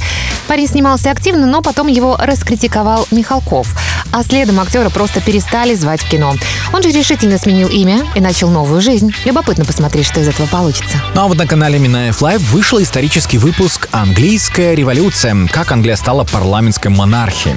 Парень 0.49 0.67
снимался 0.67 1.11
активно, 1.11 1.47
но 1.47 1.61
потом 1.61 1.89
его 1.89 2.17
раскритиковал 2.17 3.07
Михалков. 3.11 3.69
А 4.13 4.23
следом 4.23 4.61
актера 4.61 4.89
просто 4.89 5.21
перестали 5.21 5.75
звать 5.75 6.01
в 6.01 6.09
кино. 6.09 6.37
Он 6.73 6.83
же 6.83 6.91
решительно 6.91 7.37
сменил 7.37 7.69
имя 7.69 8.03
и 8.15 8.21
начал 8.21 8.49
новую 8.49 8.81
жизнь. 8.81 9.13
Любопытно 9.25 9.65
посмотреть, 9.65 10.07
что 10.07 10.21
из 10.21 10.29
этого 10.29 10.47
получится. 10.47 10.97
Ну 11.15 11.23
а 11.23 11.27
вот 11.27 11.37
на 11.37 11.47
канале 11.47 11.79
Минаев 11.79 12.23
Лайв 12.23 12.41
вышел 12.41 12.81
исторический 12.81 13.39
выпуск 13.39 13.89
«Английская 13.91 14.75
революция. 14.75 15.37
Как 15.53 15.73
Англия 15.73 15.97
стала 15.97 16.25
парламентской 16.25 16.89
монархией». 16.89 17.57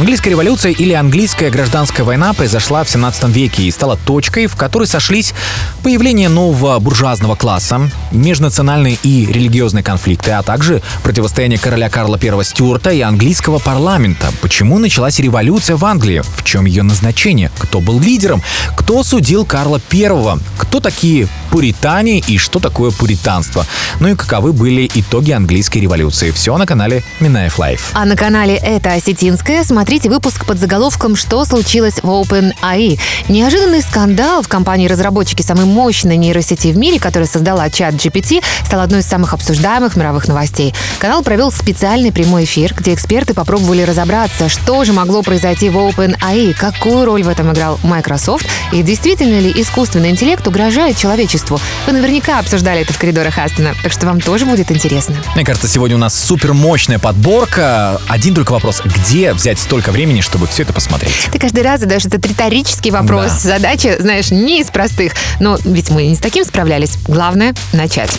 Английская 0.00 0.30
революция 0.30 0.72
или 0.72 0.94
английская 0.94 1.50
гражданская 1.50 2.06
война 2.06 2.32
произошла 2.32 2.82
в 2.84 2.88
17 2.88 3.24
веке 3.36 3.64
и 3.64 3.70
стала 3.70 3.98
точкой, 3.98 4.46
в 4.46 4.56
которой 4.56 4.86
сошлись 4.86 5.34
появление 5.82 6.30
нового 6.30 6.78
буржуазного 6.78 7.34
класса, 7.34 7.90
межнациональные 8.10 8.96
и 9.02 9.26
религиозные 9.26 9.84
конфликты, 9.84 10.30
а 10.30 10.42
также 10.42 10.80
противостояние 11.02 11.58
короля 11.58 11.90
Карла 11.90 12.18
I 12.20 12.44
Стюарта 12.44 12.88
и 12.92 13.02
английского 13.02 13.58
парламента. 13.58 14.32
Почему 14.40 14.78
началась 14.78 15.18
революция 15.18 15.76
в 15.76 15.84
Англии? 15.84 16.22
В 16.34 16.44
чем 16.44 16.64
ее 16.64 16.82
назначение? 16.82 17.50
Кто 17.58 17.82
был 17.82 18.00
лидером? 18.00 18.42
Кто 18.78 19.02
судил 19.02 19.44
Карла 19.44 19.82
I? 19.92 20.38
Кто 20.56 20.80
такие 20.80 21.28
пуритане 21.50 22.20
и 22.20 22.38
что 22.38 22.58
такое 22.58 22.90
пуританство? 22.90 23.66
Ну 23.98 24.08
и 24.08 24.14
каковы 24.14 24.54
были 24.54 24.90
итоги 24.94 25.32
английской 25.32 25.80
революции? 25.80 26.30
Все 26.30 26.56
на 26.56 26.64
канале 26.64 27.02
Минаев 27.20 27.58
Live. 27.58 27.90
А 27.92 28.06
на 28.06 28.16
канале 28.16 28.54
«Это 28.54 28.94
Осетинская» 28.94 29.62
смотрите 29.62 29.89
выпуск 29.90 30.46
под 30.46 30.58
заголовком 30.58 31.16
«Что 31.16 31.44
случилось 31.44 31.96
в 31.96 32.08
OpenAI?». 32.08 33.00
Неожиданный 33.28 33.82
скандал 33.82 34.40
в 34.40 34.46
компании-разработчики 34.46 35.42
самой 35.42 35.64
мощной 35.64 36.16
нейросети 36.16 36.68
в 36.68 36.78
мире, 36.78 37.00
которая 37.00 37.28
создала 37.28 37.68
ChatGPT, 37.70 38.40
стал 38.64 38.82
одной 38.82 39.00
из 39.00 39.06
самых 39.06 39.34
обсуждаемых 39.34 39.96
мировых 39.96 40.28
новостей. 40.28 40.74
Канал 41.00 41.24
провел 41.24 41.50
специальный 41.50 42.12
прямой 42.12 42.44
эфир, 42.44 42.72
где 42.72 42.94
эксперты 42.94 43.34
попробовали 43.34 43.82
разобраться, 43.82 44.48
что 44.48 44.84
же 44.84 44.92
могло 44.92 45.22
произойти 45.22 45.68
в 45.68 45.76
OpenAI, 45.76 46.54
какую 46.54 47.04
роль 47.04 47.24
в 47.24 47.28
этом 47.28 47.52
играл 47.52 47.80
Microsoft 47.82 48.46
и 48.72 48.82
действительно 48.82 49.40
ли 49.40 49.52
искусственный 49.60 50.10
интеллект 50.10 50.46
угрожает 50.46 50.96
человечеству. 50.96 51.60
Вы 51.86 51.94
наверняка 51.94 52.38
обсуждали 52.38 52.82
это 52.82 52.92
в 52.92 52.98
коридорах 52.98 53.38
Астона, 53.38 53.74
так 53.82 53.90
что 53.90 54.06
вам 54.06 54.20
тоже 54.20 54.46
будет 54.46 54.70
интересно. 54.70 55.16
Мне 55.34 55.44
кажется, 55.44 55.66
сегодня 55.66 55.96
у 55.96 56.00
нас 56.00 56.16
супер 56.16 56.54
мощная 56.54 57.00
подборка. 57.00 58.00
Один 58.08 58.36
только 58.36 58.52
вопрос. 58.52 58.82
Где 58.84 59.32
взять 59.32 59.58
столько 59.70 59.92
времени, 59.92 60.20
чтобы 60.20 60.48
все 60.48 60.64
это 60.64 60.72
посмотреть? 60.72 61.28
Ты 61.30 61.38
каждый 61.38 61.62
раз 61.62 61.78
задаешь 61.78 62.04
этот 62.04 62.26
риторический 62.26 62.90
вопрос. 62.90 63.26
Да. 63.26 63.38
Задача, 63.38 63.98
знаешь, 64.00 64.32
не 64.32 64.60
из 64.60 64.66
простых. 64.66 65.12
Но 65.38 65.58
ведь 65.64 65.90
мы 65.90 66.08
не 66.08 66.16
с 66.16 66.18
таким 66.18 66.44
справлялись. 66.44 66.94
Главное— 67.06 67.54
начать. 67.72 68.10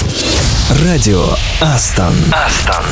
Радио 0.82 1.26
Астон. 1.60 2.16
Астон. 2.32 2.86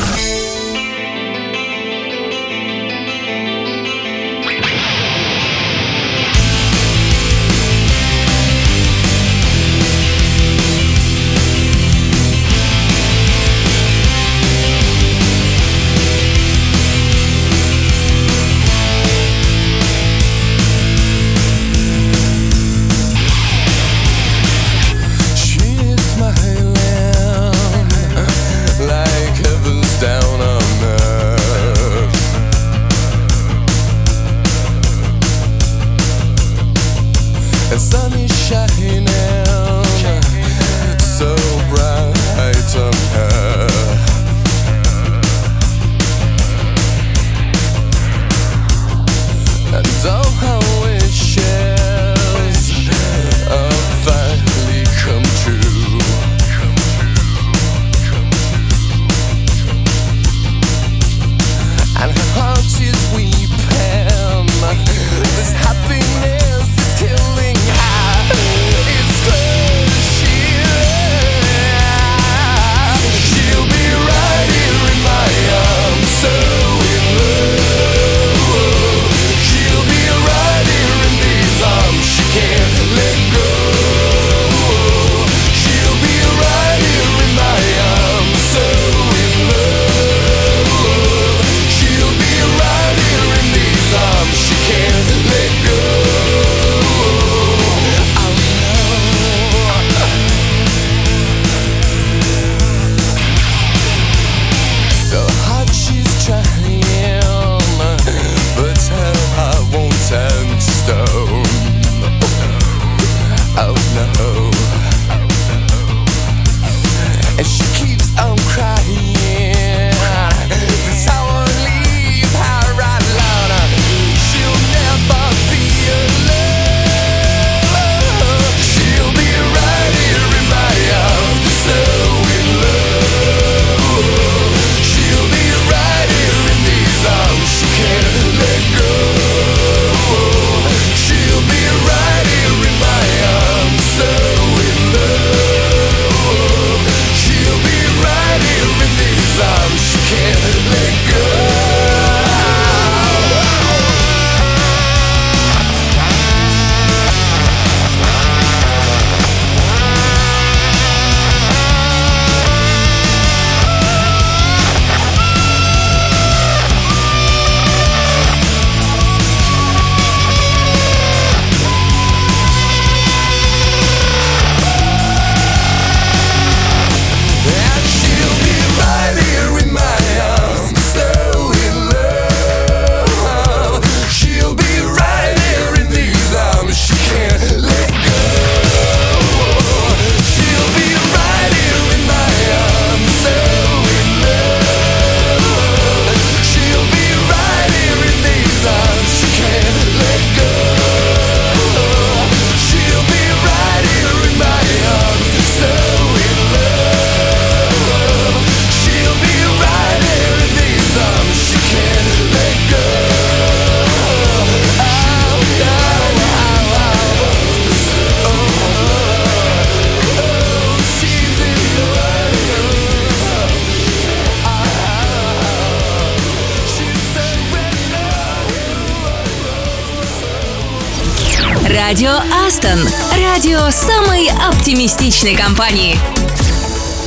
Оптимистичной 234.80 235.36
компании. 235.36 236.09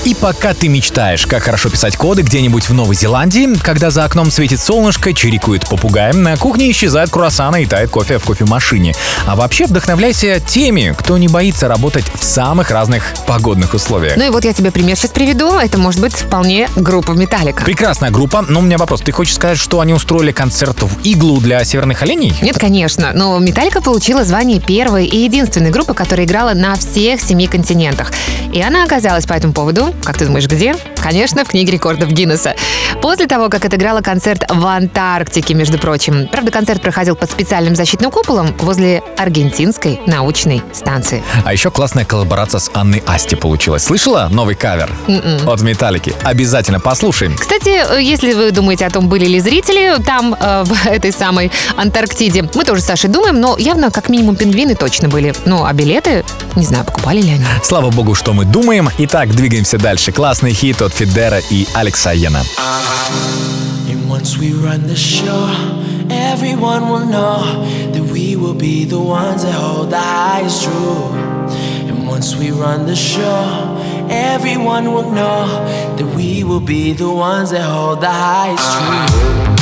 И 0.05 0.13
пока 0.13 0.53
ты 0.53 0.67
мечтаешь, 0.67 1.25
как 1.25 1.43
хорошо 1.43 1.69
писать 1.69 1.95
коды 1.95 2.23
где-нибудь 2.23 2.67
в 2.67 2.73
Новой 2.73 2.93
Зеландии, 2.93 3.47
когда 3.63 3.89
за 3.89 4.03
окном 4.03 4.31
светит 4.31 4.59
солнышко, 4.59 5.13
чирикует 5.13 5.65
попугай, 5.69 6.11
на 6.11 6.35
кухне 6.35 6.69
исчезают 6.71 7.09
круассаны 7.09 7.63
и 7.63 7.65
тает 7.65 7.89
кофе 7.89 8.17
в 8.17 8.25
кофемашине. 8.25 8.93
А 9.25 9.37
вообще 9.37 9.65
вдохновляйся 9.65 10.41
теми, 10.41 10.93
кто 10.99 11.17
не 11.17 11.29
боится 11.29 11.69
работать 11.69 12.03
в 12.13 12.21
самых 12.21 12.69
разных 12.69 13.13
погодных 13.25 13.73
условиях. 13.73 14.17
Ну 14.17 14.25
и 14.25 14.29
вот 14.29 14.43
я 14.43 14.51
тебе 14.51 14.71
пример 14.71 14.97
сейчас 14.97 15.11
приведу. 15.11 15.57
Это 15.57 15.77
может 15.77 16.01
быть 16.01 16.13
вполне 16.13 16.67
группа 16.75 17.13
Металлика. 17.13 17.63
Прекрасная 17.63 18.11
группа, 18.11 18.41
но 18.41 18.59
у 18.59 18.61
меня 18.61 18.77
вопрос. 18.77 18.99
Ты 18.99 19.13
хочешь 19.13 19.35
сказать, 19.35 19.57
что 19.57 19.79
они 19.79 19.93
устроили 19.93 20.33
концерт 20.33 20.81
в 20.81 21.01
иглу 21.05 21.39
для 21.39 21.63
северных 21.63 22.01
оленей? 22.01 22.33
Нет, 22.41 22.59
конечно, 22.59 23.11
но 23.13 23.39
Металлика 23.39 23.81
получила 23.81 24.25
звание 24.25 24.59
первой 24.59 25.05
и 25.05 25.23
единственной 25.23 25.71
группы, 25.71 25.93
которая 25.93 26.25
играла 26.25 26.53
на 26.53 26.75
всех 26.75 27.21
семи 27.21 27.47
континентах. 27.47 28.11
И 28.51 28.61
она 28.61 28.83
оказалась 28.83 29.25
по 29.25 29.31
этому 29.31 29.53
поводу, 29.53 29.92
как 30.03 30.17
ты 30.17 30.25
думаешь, 30.25 30.47
где? 30.47 30.75
Конечно, 31.03 31.43
в 31.43 31.49
книге 31.49 31.73
рекордов 31.73 32.09
Гиннесса. 32.11 32.55
После 33.01 33.27
того, 33.27 33.49
как 33.49 33.65
отыграла 33.65 33.99
концерт 33.99 34.45
в 34.49 34.65
Антарктике, 34.65 35.53
между 35.53 35.77
прочим. 35.77 36.29
Правда, 36.31 36.49
концерт 36.49 36.81
проходил 36.81 37.17
под 37.17 37.29
специальным 37.29 37.75
защитным 37.75 38.09
куполом 38.09 38.55
возле 38.59 39.03
аргентинской 39.17 39.99
научной 40.07 40.61
станции. 40.71 41.21
А 41.43 41.51
еще 41.51 41.71
классная 41.71 42.05
коллаборация 42.05 42.59
с 42.59 42.71
Анной 42.73 43.03
Асти 43.05 43.35
получилась. 43.35 43.83
Слышала 43.83 44.29
новый 44.31 44.55
кавер 44.55 44.89
М-м. 45.07 45.49
от 45.49 45.61
Металлики? 45.61 46.13
Обязательно 46.23 46.79
послушаем. 46.79 47.35
Кстати, 47.35 48.01
если 48.01 48.33
вы 48.33 48.51
думаете 48.51 48.85
о 48.85 48.89
том, 48.89 49.09
были 49.09 49.25
ли 49.25 49.41
зрители 49.41 50.01
там, 50.05 50.33
э, 50.39 50.63
в 50.63 50.85
этой 50.87 51.11
самой 51.11 51.51
Антарктиде, 51.75 52.49
мы 52.55 52.63
тоже 52.63 52.81
с 52.81 52.85
Сашей 52.85 53.09
думаем, 53.09 53.41
но 53.41 53.57
явно 53.57 53.91
как 53.91 54.07
минимум 54.07 54.37
пингвины 54.37 54.75
точно 54.75 55.09
были. 55.09 55.33
Ну, 55.43 55.65
а 55.65 55.73
билеты, 55.73 56.23
не 56.55 56.65
знаю, 56.65 56.85
покупали 56.85 57.21
ли 57.21 57.31
они. 57.31 57.45
Слава 57.61 57.89
богу, 57.89 58.15
что 58.15 58.31
мы 58.31 58.45
думаем. 58.45 58.89
Итак, 58.99 59.35
двигаемся 59.35 59.77
дальше. 59.77 60.13
Классный 60.13 60.53
хит 60.53 60.81
от 60.81 60.92
Фидера 60.92 61.40
и 61.50 61.66
Алекса 61.74 62.12
Йена. 62.12 62.44
And 63.88 64.08
once 64.08 64.36
we 64.36 64.52
run 64.52 64.86
the 64.86 64.96
show, 64.96 65.48
everyone 66.10 66.88
will 66.90 67.06
know 67.06 67.64
that 67.92 68.02
we 68.12 68.36
will 68.36 68.54
be 68.54 68.84
the 68.84 69.00
ones 69.00 69.42
that 69.44 69.54
hold 69.54 69.90
the 69.90 69.98
highest 69.98 70.64
truth. 70.64 71.14
And 71.88 72.06
once 72.06 72.36
we 72.36 72.50
run 72.50 72.86
the 72.86 72.96
show, 72.96 73.78
everyone 74.10 74.92
will 74.92 75.10
know 75.10 75.46
that 75.96 76.06
we 76.16 76.44
will 76.44 76.60
be 76.60 76.92
the 76.92 77.10
ones 77.10 77.50
that 77.50 77.62
hold 77.62 78.00
the 78.00 78.10
highest 78.10 78.66
truth. 78.74 79.61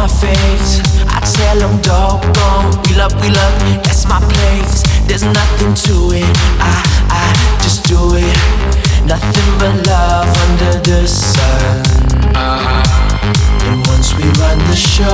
My 0.00 0.08
face, 0.08 0.80
I 1.12 1.20
tell 1.20 1.60
them 1.60 1.76
dog 1.82 2.24
gone. 2.32 2.72
Wheel 2.88 3.04
up, 3.04 3.12
wheel 3.20 3.36
up, 3.36 3.54
that's 3.84 4.08
my 4.08 4.16
place. 4.32 4.80
There's 5.04 5.28
nothing 5.28 5.76
to 5.76 6.16
it. 6.16 6.32
I, 6.56 6.72
I 7.12 7.28
just 7.60 7.84
do 7.84 8.16
it. 8.16 8.38
Nothing 9.04 9.50
but 9.60 9.76
love 9.84 10.24
under 10.48 10.80
the 10.80 11.04
sun. 11.04 11.84
Uh-huh. 12.32 12.80
And 13.68 13.84
once 13.92 14.16
we 14.16 14.24
run 14.40 14.56
the 14.72 14.78
show, 14.80 15.12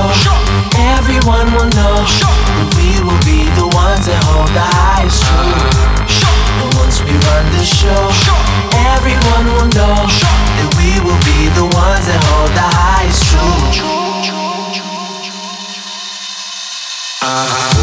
everyone 0.95 1.51
will 1.51 1.67
know 1.75 1.97
sure. 2.07 2.31
that 2.31 2.69
we 2.79 2.87
will 3.03 3.19
be 3.27 3.43
the 3.59 3.67
ones 3.67 4.07
that 4.07 4.23
hold 4.23 4.47
the 4.55 4.67
highest 4.71 5.19
truth. 5.19 5.67
Uh-huh. 5.67 6.63
And 6.63 6.71
once 6.79 7.03
we 7.03 7.11
run 7.11 7.45
the 7.59 7.65
show, 7.67 8.03
everyone 8.95 9.51
will 9.51 9.69
know 9.75 9.99
that 10.07 10.69
we 10.79 10.95
will 11.03 11.19
be 11.27 11.51
the 11.59 11.67
ones 11.75 12.07
that 12.07 12.23
hold 12.23 12.51
the 12.55 12.67
highest 12.71 13.19
truth. 13.27 13.96
Uh-huh. 17.29 17.76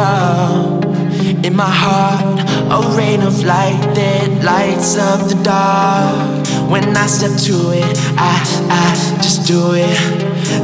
Kingdom 0.00 1.44
in 1.44 1.54
my 1.56 1.70
heart, 1.70 2.40
a 2.70 2.96
rain 2.96 3.22
of 3.22 3.44
light 3.44 3.80
that 3.94 4.44
lights 4.44 4.96
up 4.96 5.28
the 5.28 5.38
dark. 5.42 6.46
When 6.70 6.96
I 6.96 7.06
step 7.06 7.34
to 7.48 7.56
it, 7.72 7.96
I, 8.16 8.36
I 8.70 8.86
just 9.22 9.46
do 9.46 9.72
it. 9.74 9.98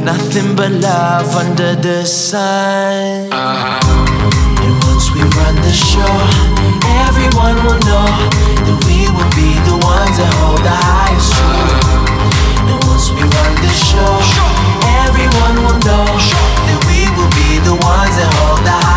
Nothing 0.03 0.55
but 0.55 0.71
love 0.71 1.35
under 1.35 1.75
the 1.75 2.05
sun. 2.05 3.31
Uh-huh. 3.31 4.63
And 4.63 4.73
once 4.89 5.11
we 5.11 5.21
run 5.21 5.55
the 5.67 5.73
show, 5.73 6.15
everyone 7.05 7.57
will 7.65 7.81
know 7.89 8.09
that 8.65 8.79
we 8.87 8.99
will 9.15 9.31
be 9.35 9.51
the 9.67 9.77
ones 9.83 10.15
that 10.19 10.31
hold 10.39 10.61
the 10.63 10.77
highest 10.91 11.33
truth. 11.35 11.83
Uh-huh. 11.83 12.69
And 12.71 12.79
once 12.87 13.11
we 13.11 13.21
run 13.21 13.53
the 13.65 13.73
show, 13.89 14.13
everyone 15.03 15.55
will 15.65 15.81
know 15.83 16.07
that 16.67 16.79
we 16.87 16.99
will 17.17 17.31
be 17.35 17.49
the 17.67 17.75
ones 17.75 18.15
that 18.15 18.31
hold 18.39 18.63
the 18.63 18.71
highest 18.71 18.96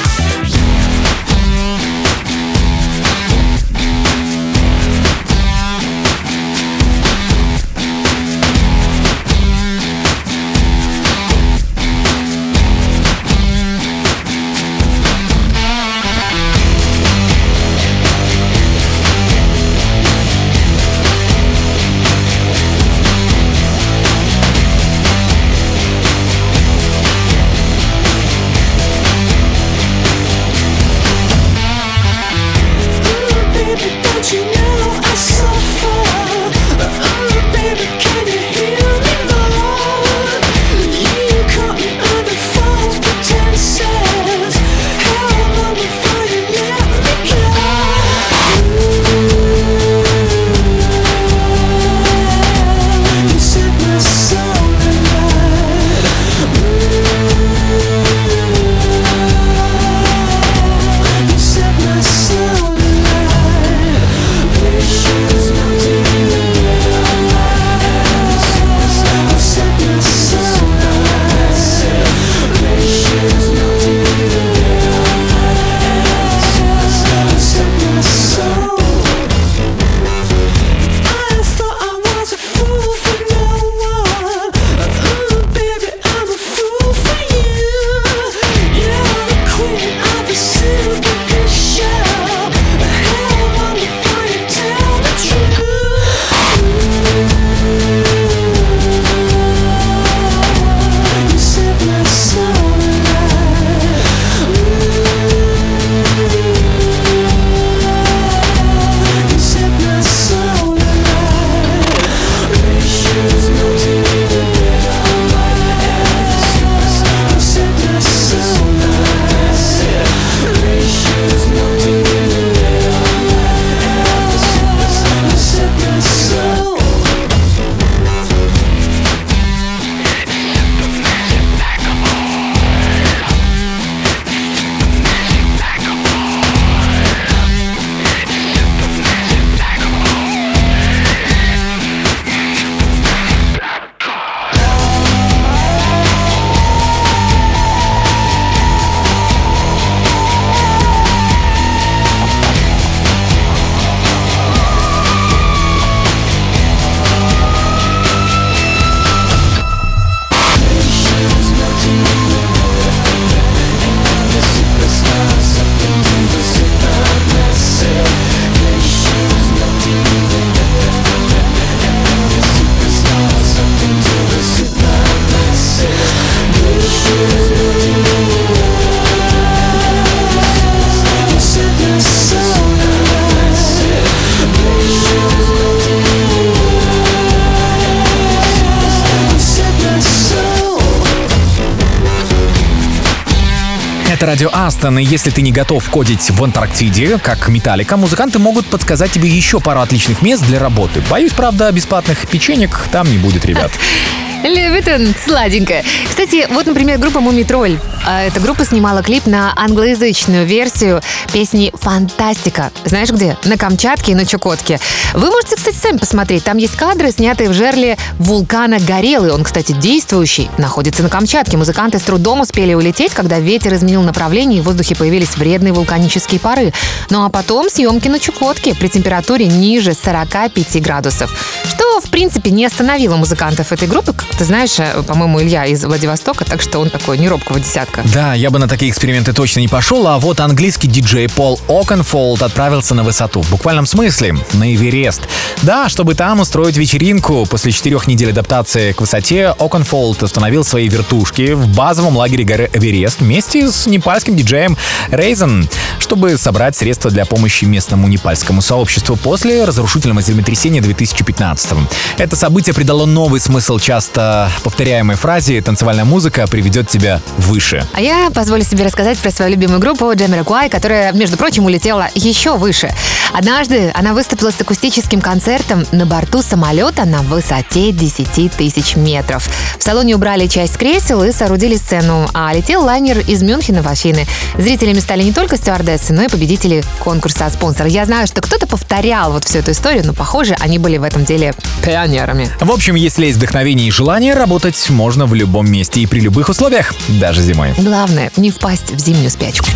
Это 194.21 194.27
радио 194.27 194.51
Астон, 194.53 194.99
и 194.99 195.03
если 195.03 195.31
ты 195.31 195.41
не 195.41 195.51
готов 195.51 195.89
кодить 195.89 196.29
в 196.29 196.43
Антарктиде, 196.43 197.17
как 197.17 197.47
Металлика, 197.47 197.97
музыканты 197.97 198.37
могут 198.37 198.67
подсказать 198.67 199.09
тебе 199.09 199.27
еще 199.27 199.59
пару 199.59 199.79
отличных 199.81 200.21
мест 200.21 200.45
для 200.45 200.59
работы. 200.59 201.01
Боюсь, 201.09 201.33
правда, 201.33 201.71
бесплатных 201.71 202.27
печенек 202.27 202.85
там 202.91 203.09
не 203.09 203.17
будет, 203.17 203.45
ребят. 203.45 203.71
Любит 204.43 204.87
он 204.87 205.13
сладенькое. 205.23 205.83
Кстати, 206.09 206.47
вот, 206.51 206.65
например, 206.65 206.97
группа 206.97 207.19
Муми 207.19 207.43
Тролль. 207.43 207.77
А, 208.05 208.23
Эта 208.23 208.39
группа 208.39 208.65
снимала 208.65 209.03
клип 209.03 209.27
на 209.27 209.53
англоязычную 209.55 210.47
версию 210.47 211.01
песни 211.31 211.71
«Фантастика». 211.75 212.71
Знаешь 212.85 213.11
где? 213.11 213.37
На 213.45 213.57
Камчатке 213.57 214.13
и 214.13 214.15
на 214.15 214.25
Чукотке. 214.25 214.79
Вы 215.13 215.29
можете, 215.29 215.55
кстати, 215.57 215.75
сами 215.75 215.97
посмотреть. 215.97 216.43
Там 216.43 216.57
есть 216.57 216.75
кадры, 216.75 217.11
снятые 217.11 217.49
в 217.49 217.53
жерле 217.53 217.97
вулкана 218.17 218.79
Горелый. 218.79 219.31
Он, 219.31 219.43
кстати, 219.43 219.73
действующий. 219.73 220.49
Находится 220.57 221.03
на 221.03 221.09
Камчатке. 221.09 221.57
Музыканты 221.57 221.99
с 221.99 222.01
трудом 222.01 222.41
успели 222.41 222.73
улететь, 222.73 223.13
когда 223.13 223.37
ветер 223.39 223.75
изменил 223.75 224.01
направление 224.01 224.59
и 224.59 224.61
в 224.61 224.65
воздухе 224.65 224.95
появились 224.95 225.37
вредные 225.37 225.73
вулканические 225.73 226.39
пары. 226.39 226.73
Ну 227.11 227.23
а 227.23 227.29
потом 227.29 227.69
съемки 227.69 228.07
на 228.07 228.19
Чукотке 228.19 228.73
при 228.73 228.87
температуре 228.87 229.45
ниже 229.45 229.93
45 229.93 230.81
градусов. 230.81 231.31
Что, 231.69 232.01
в 232.01 232.09
принципе, 232.09 232.49
не 232.49 232.65
остановило 232.65 233.15
музыкантов 233.17 233.71
этой 233.71 233.87
группы. 233.87 234.13
Как 234.13 234.30
ты 234.37 234.45
знаешь, 234.45 234.79
э, 234.79 235.03
по-моему, 235.03 235.41
Илья 235.41 235.65
из 235.65 235.83
Владивостока, 235.83 236.45
так 236.45 236.61
что 236.61 236.79
он 236.79 236.89
такой 236.89 237.17
не 237.17 237.29
робкого 237.29 237.59
десятка. 237.59 238.01
Да, 238.13 238.33
я 238.33 238.49
бы 238.49 238.59
на 238.59 238.67
такие 238.67 238.91
эксперименты 238.91 239.33
точно 239.33 239.59
не 239.59 239.67
пошел, 239.67 240.07
а 240.07 240.19
вот 240.19 240.39
английский 240.39 240.87
диджей 240.87 241.29
Пол 241.29 241.59
Окенфолд 241.67 242.41
отправился 242.41 242.95
на 242.95 243.03
высоту. 243.03 243.41
В 243.41 243.51
буквальном 243.51 243.85
смысле, 243.85 244.35
на 244.53 244.73
Эверест. 244.73 245.21
Да, 245.61 245.89
чтобы 245.89 246.15
там 246.15 246.39
устроить 246.39 246.77
вечеринку. 246.77 247.45
После 247.45 247.71
четырех 247.71 248.07
недель 248.07 248.31
адаптации 248.31 248.91
к 248.93 249.01
высоте 249.01 249.55
Окенфолд 249.59 250.23
установил 250.23 250.63
свои 250.63 250.87
вертушки 250.87 251.53
в 251.53 251.67
базовом 251.75 252.17
лагере 252.17 252.43
горы 252.43 252.69
Эверест 252.73 253.21
вместе 253.21 253.71
с 253.71 253.85
непальским 253.85 254.35
диджеем 254.35 254.77
Рейзен, 255.09 255.67
чтобы 255.99 256.37
собрать 256.37 256.75
средства 256.75 257.11
для 257.11 257.25
помощи 257.25 257.65
местному 257.65 258.07
непальскому 258.07 258.61
сообществу 258.61 259.15
после 259.15 259.65
разрушительного 259.65 260.21
землетрясения 260.21 260.81
2015 260.81 261.77
Это 262.17 262.35
событие 262.35 262.73
придало 262.73 263.05
новый 263.05 263.39
смысл 263.39 263.79
часто 263.79 264.20
повторяемой 264.63 265.15
фразе 265.15 265.61
«танцевальная 265.61 266.05
музыка 266.05 266.47
приведет 266.47 266.87
тебя 266.87 267.21
выше». 267.37 267.85
А 267.93 268.01
я 268.01 268.29
позволю 268.33 268.63
себе 268.63 268.85
рассказать 268.85 269.17
про 269.19 269.31
свою 269.31 269.51
любимую 269.51 269.79
группу 269.79 270.11
Джамиракуай, 270.13 270.69
которая, 270.69 271.11
между 271.13 271.37
прочим, 271.37 271.65
улетела 271.65 272.07
еще 272.15 272.57
выше. 272.57 272.91
Однажды 273.33 273.91
она 273.95 274.13
выступила 274.13 274.51
с 274.51 274.59
акустическим 274.59 275.21
концертом 275.21 275.85
на 275.91 276.05
борту 276.05 276.41
самолета 276.41 277.05
на 277.05 277.21
высоте 277.21 277.91
10 277.91 278.51
тысяч 278.51 278.95
метров. 278.95 279.49
В 279.77 279.83
салоне 279.83 280.15
убрали 280.15 280.47
часть 280.47 280.77
кресел 280.77 281.23
и 281.23 281.31
соорудили 281.31 281.77
сцену, 281.77 282.29
а 282.33 282.53
летел 282.53 282.83
лайнер 282.83 283.19
из 283.19 283.41
Мюнхена 283.41 283.81
в 283.81 283.87
Афины. 283.87 284.27
Зрителями 284.57 284.99
стали 284.99 285.23
не 285.23 285.31
только 285.31 285.57
стюардессы, 285.57 286.13
но 286.13 286.23
и 286.23 286.27
победители 286.27 286.83
конкурса 286.99 287.45
от 287.45 287.53
спонсора. 287.53 287.87
Я 287.87 288.05
знаю, 288.05 288.27
что 288.27 288.41
кто-то 288.41 288.67
повторял 288.67 289.31
вот 289.31 289.45
всю 289.45 289.59
эту 289.59 289.71
историю, 289.71 290.03
но, 290.05 290.13
похоже, 290.13 290.55
они 290.59 290.77
были 290.77 290.97
в 290.97 291.03
этом 291.03 291.23
деле 291.25 291.53
пионерами. 291.83 292.49
В 292.59 292.71
общем, 292.71 292.95
если 292.95 293.25
есть 293.25 293.37
вдохновение 293.37 293.87
и 293.87 293.91
желание, 293.91 294.10
работать 294.33 294.89
можно 294.89 295.25
в 295.25 295.33
любом 295.33 295.71
месте 295.71 296.01
и 296.01 296.05
при 296.05 296.19
любых 296.19 296.49
условиях, 296.49 296.93
даже 297.07 297.41
зимой. 297.41 297.73
Главное, 297.77 298.29
не 298.35 298.51
впасть 298.51 298.91
в 298.91 298.99
зимнюю 298.99 299.29
спячку. 299.29 299.67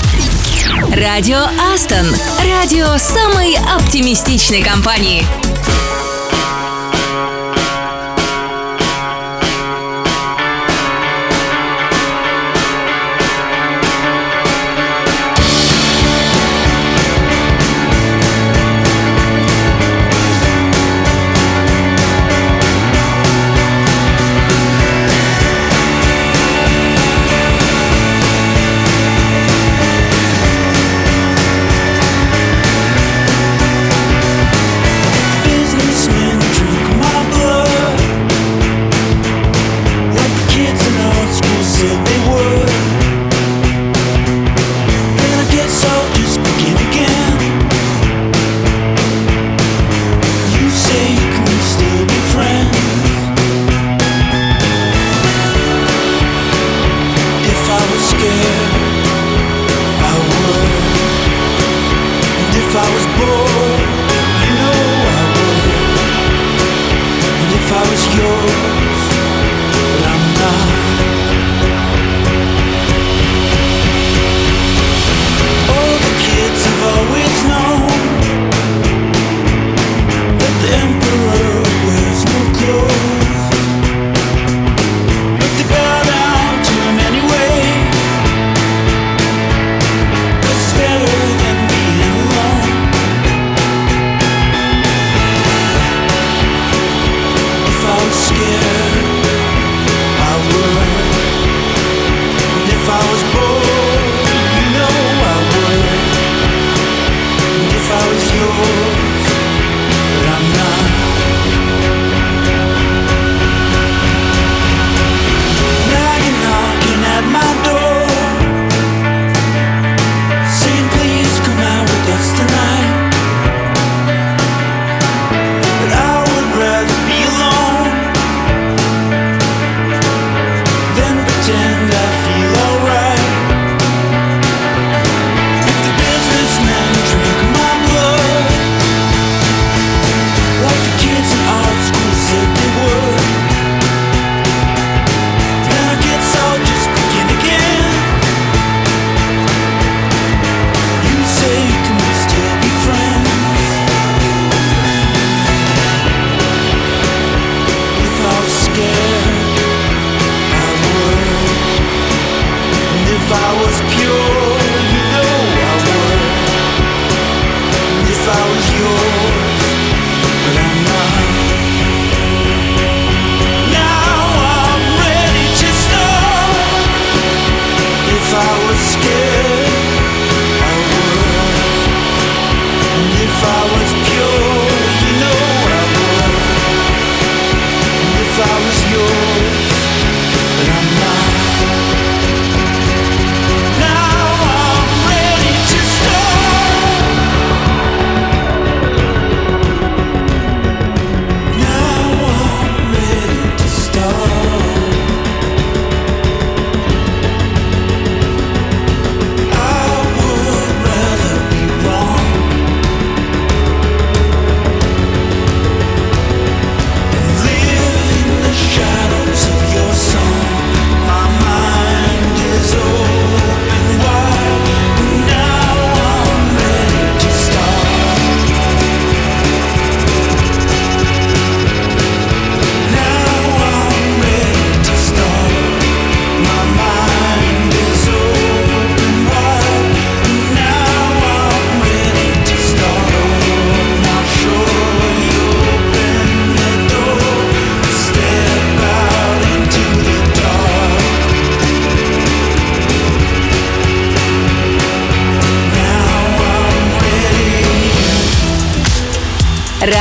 Радио 0.93 1.39
Астон. 1.73 2.05
Радио 2.45 2.97
самой 2.97 3.55
оптимистичной 3.77 4.61
компании. 4.61 5.23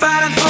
fighting 0.00 0.32
for 0.32 0.49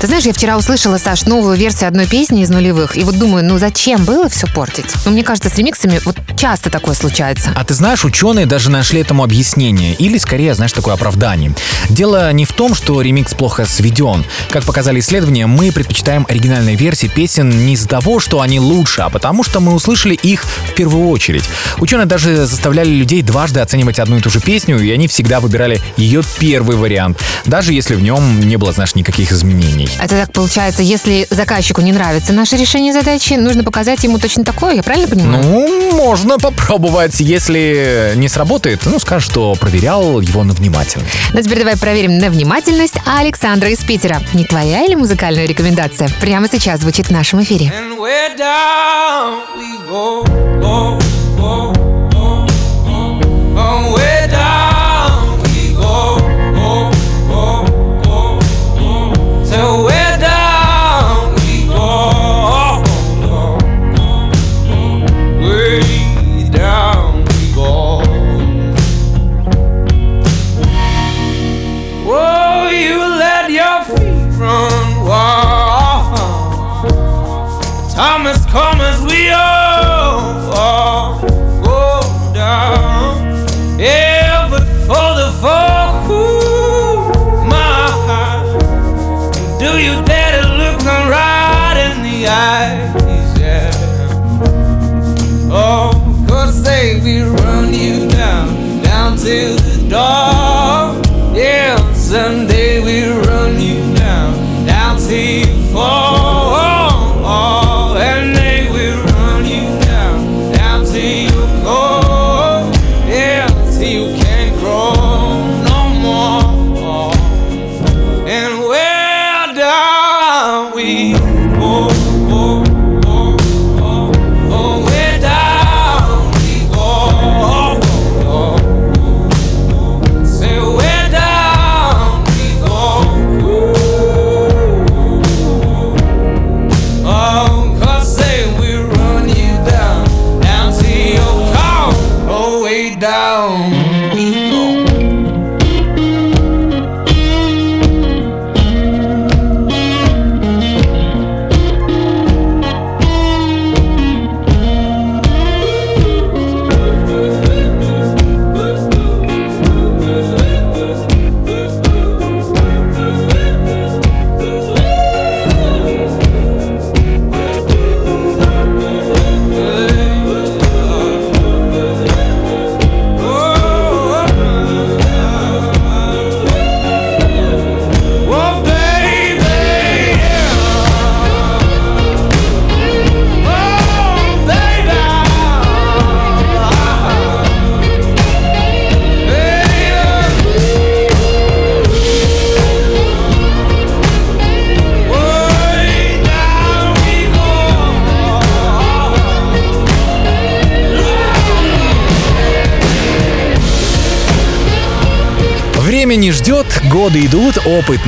Ты 0.00 0.06
знаешь, 0.06 0.24
я 0.24 0.32
вчера 0.32 0.56
услышала, 0.56 0.96
Саш, 0.96 1.26
новую 1.26 1.58
версию 1.58 1.88
одной 1.88 2.06
песни 2.06 2.40
из 2.40 2.48
нулевых. 2.48 2.96
И 2.96 3.04
вот 3.04 3.18
думаю, 3.18 3.44
ну 3.44 3.58
зачем 3.58 4.06
было 4.06 4.30
все 4.30 4.46
портить? 4.46 4.86
Ну, 5.04 5.10
мне 5.10 5.22
кажется, 5.22 5.50
с 5.50 5.58
ремиксами 5.58 6.00
вот 6.06 6.16
часто 6.38 6.70
такое 6.70 6.94
случается. 6.94 7.50
А 7.54 7.62
ты 7.64 7.74
знаешь, 7.74 8.02
ученые 8.02 8.46
даже 8.46 8.70
нашли 8.70 9.02
этому 9.02 9.22
объяснение, 9.22 9.92
или 9.92 10.16
скорее, 10.16 10.54
знаешь, 10.54 10.72
такое 10.72 10.94
оправдание. 10.94 11.54
Дело 11.90 12.32
не 12.32 12.46
в 12.46 12.52
том, 12.54 12.74
что 12.74 13.02
ремикс 13.02 13.34
плохо 13.34 13.66
сведен. 13.66 14.24
Как 14.48 14.64
показали 14.64 15.00
исследования, 15.00 15.46
мы 15.46 15.70
предпочитаем 15.70 16.24
оригинальные 16.26 16.76
версии 16.76 17.08
песен 17.08 17.50
не 17.50 17.74
из-за 17.74 17.88
того, 17.88 18.20
что 18.20 18.40
они 18.40 18.58
лучше, 18.58 19.02
а 19.02 19.10
потому 19.10 19.42
что 19.44 19.60
мы 19.60 19.74
услышали 19.74 20.14
их 20.14 20.44
в 20.44 20.74
первую 20.76 21.10
очередь. 21.10 21.44
Ученые 21.76 22.06
даже 22.06 22.46
заставляли 22.46 22.88
людей 22.88 23.20
дважды 23.20 23.60
оценивать 23.60 23.98
одну 23.98 24.16
и 24.16 24.22
ту 24.22 24.30
же 24.30 24.40
песню, 24.40 24.82
и 24.82 24.90
они 24.90 25.08
всегда 25.08 25.40
выбирали 25.40 25.78
ее 25.98 26.22
первый 26.38 26.78
вариант, 26.78 27.20
даже 27.44 27.74
если 27.74 27.96
в 27.96 28.02
нем 28.02 28.40
не 28.40 28.56
было, 28.56 28.72
знаешь, 28.72 28.94
никаких 28.94 29.30
изменений. 29.30 29.89
Это 29.98 30.14
так 30.14 30.32
получается, 30.32 30.82
если 30.82 31.26
заказчику 31.30 31.80
не 31.80 31.92
нравится 31.92 32.32
наше 32.32 32.56
решение 32.56 32.92
задачи, 32.92 33.34
нужно 33.34 33.64
показать 33.64 34.02
ему 34.04 34.18
точно 34.18 34.44
такое, 34.44 34.74
я 34.74 34.82
правильно 34.82 35.08
понимаю? 35.08 35.44
Ну, 35.44 35.92
можно 35.96 36.38
попробовать. 36.38 37.20
Если 37.20 38.12
не 38.16 38.28
сработает, 38.28 38.80
ну, 38.84 38.98
скажешь, 38.98 39.28
что 39.28 39.54
проверял 39.54 40.20
его 40.20 40.44
на 40.44 40.52
внимательность. 40.52 41.12
Ну, 41.32 41.42
теперь 41.42 41.58
давай 41.58 41.76
проверим 41.76 42.18
на 42.18 42.30
внимательность 42.30 42.94
Александра 43.04 43.70
из 43.70 43.78
Питера. 43.78 44.22
Не 44.32 44.44
твоя 44.44 44.84
или 44.84 44.94
музыкальная 44.94 45.46
рекомендация? 45.46 46.08
Прямо 46.20 46.48
сейчас 46.50 46.80
звучит 46.80 47.06
в 47.06 47.10
нашем 47.10 47.42
эфире. 47.42 47.66
And 47.66 47.98
where 47.98 48.36
down 48.36 49.40
we 49.58 49.78
go, 49.88 50.24
go, 50.60 50.98
go. 51.36 51.69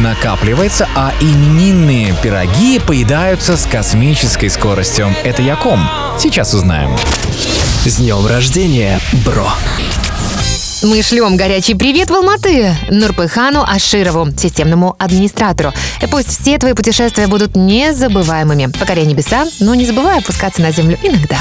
Накапливается, 0.02 0.88
а 0.94 1.12
именинные 1.20 2.14
пироги 2.22 2.78
поедаются 2.78 3.56
с 3.56 3.64
космической 3.64 4.48
скоростью. 4.50 5.14
Это 5.24 5.40
я 5.40 5.54
о 5.54 5.56
ком? 5.56 5.80
Сейчас 6.18 6.52
узнаем. 6.52 6.94
С 7.86 7.96
днем 7.96 8.26
рождения, 8.26 9.00
бро! 9.24 9.48
Мы 10.82 11.00
шлем 11.02 11.36
горячий 11.36 11.74
привет 11.74 12.10
в 12.10 12.14
Алматы 12.14 12.74
Нурпыхану 12.90 13.62
Аширову, 13.62 14.28
системному 14.36 14.96
администратору. 14.98 15.72
И 16.02 16.06
пусть 16.06 16.40
все 16.40 16.58
твои 16.58 16.72
путешествия 16.72 17.28
будут 17.28 17.54
незабываемыми. 17.54 18.66
Покоряй 18.66 19.06
небеса, 19.06 19.46
но 19.60 19.76
не 19.76 19.86
забывай 19.86 20.18
опускаться 20.18 20.60
на 20.60 20.72
землю 20.72 20.98
иногда. 21.04 21.38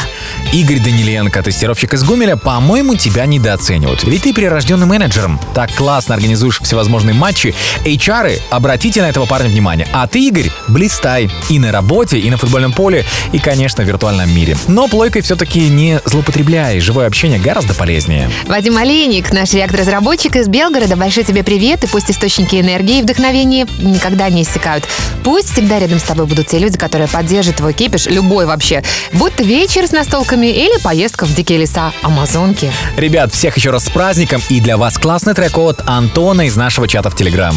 Игорь 0.53 0.79
Даниленко, 0.79 1.41
тестировщик 1.43 1.93
из 1.93 2.03
Гомеля, 2.03 2.35
по-моему, 2.35 2.95
тебя 2.95 3.25
недооценивают. 3.25 4.03
Ведь 4.03 4.23
ты 4.23 4.33
прирожденный 4.33 4.85
менеджером. 4.85 5.39
Так 5.55 5.73
классно 5.73 6.13
организуешь 6.13 6.59
всевозможные 6.59 7.13
матчи. 7.13 7.55
HR, 7.85 8.37
обратите 8.49 9.01
на 9.01 9.07
этого 9.07 9.25
парня 9.25 9.47
внимание. 9.47 9.87
А 9.93 10.07
ты, 10.07 10.27
Игорь, 10.27 10.51
блистай. 10.67 11.29
И 11.49 11.57
на 11.57 11.71
работе, 11.71 12.19
и 12.19 12.29
на 12.29 12.35
футбольном 12.35 12.73
поле, 12.73 13.05
и, 13.31 13.39
конечно, 13.39 13.85
в 13.85 13.87
виртуальном 13.87 14.29
мире. 14.35 14.57
Но 14.67 14.89
плойкой 14.89 15.21
все-таки 15.21 15.69
не 15.69 16.01
злоупотребляй. 16.03 16.81
Живое 16.81 17.07
общение 17.07 17.39
гораздо 17.39 17.73
полезнее. 17.73 18.29
Вадим 18.45 18.75
Олейник, 18.75 19.31
наш 19.31 19.53
реактор-разработчик 19.53 20.35
из 20.35 20.49
Белгорода. 20.49 20.97
Большой 20.97 21.23
тебе 21.23 21.43
привет. 21.43 21.85
И 21.85 21.87
пусть 21.87 22.11
источники 22.11 22.57
энергии 22.57 22.99
и 22.99 23.01
вдохновения 23.03 23.67
никогда 23.79 24.29
не 24.29 24.43
иссякают. 24.43 24.83
Пусть 25.23 25.53
всегда 25.53 25.79
рядом 25.79 25.99
с 25.99 26.03
тобой 26.03 26.25
будут 26.25 26.47
те 26.47 26.59
люди, 26.59 26.77
которые 26.77 27.07
поддержат 27.07 27.55
твой 27.55 27.71
кипиш, 27.71 28.07
любой 28.07 28.45
вообще. 28.45 28.83
Будь 29.13 29.39
вечер 29.39 29.87
с 29.87 29.91
настолками 29.91 30.40
или 30.49 30.81
поездка 30.81 31.25
в 31.25 31.33
дикие 31.33 31.59
леса 31.59 31.93
Амазонки. 32.01 32.71
Ребят, 32.97 33.33
всех 33.33 33.57
еще 33.57 33.71
раз 33.71 33.85
с 33.85 33.89
праздником. 33.89 34.41
И 34.49 34.59
для 34.59 34.77
вас 34.77 34.97
классный 34.97 35.33
трек 35.33 35.57
от 35.57 35.81
Антона 35.85 36.47
из 36.47 36.55
нашего 36.55 36.87
чата 36.87 37.09
в 37.09 37.15
Телеграм. 37.15 37.55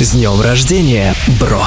С 0.00 0.12
днем 0.12 0.40
рождения, 0.40 1.14
бро! 1.40 1.66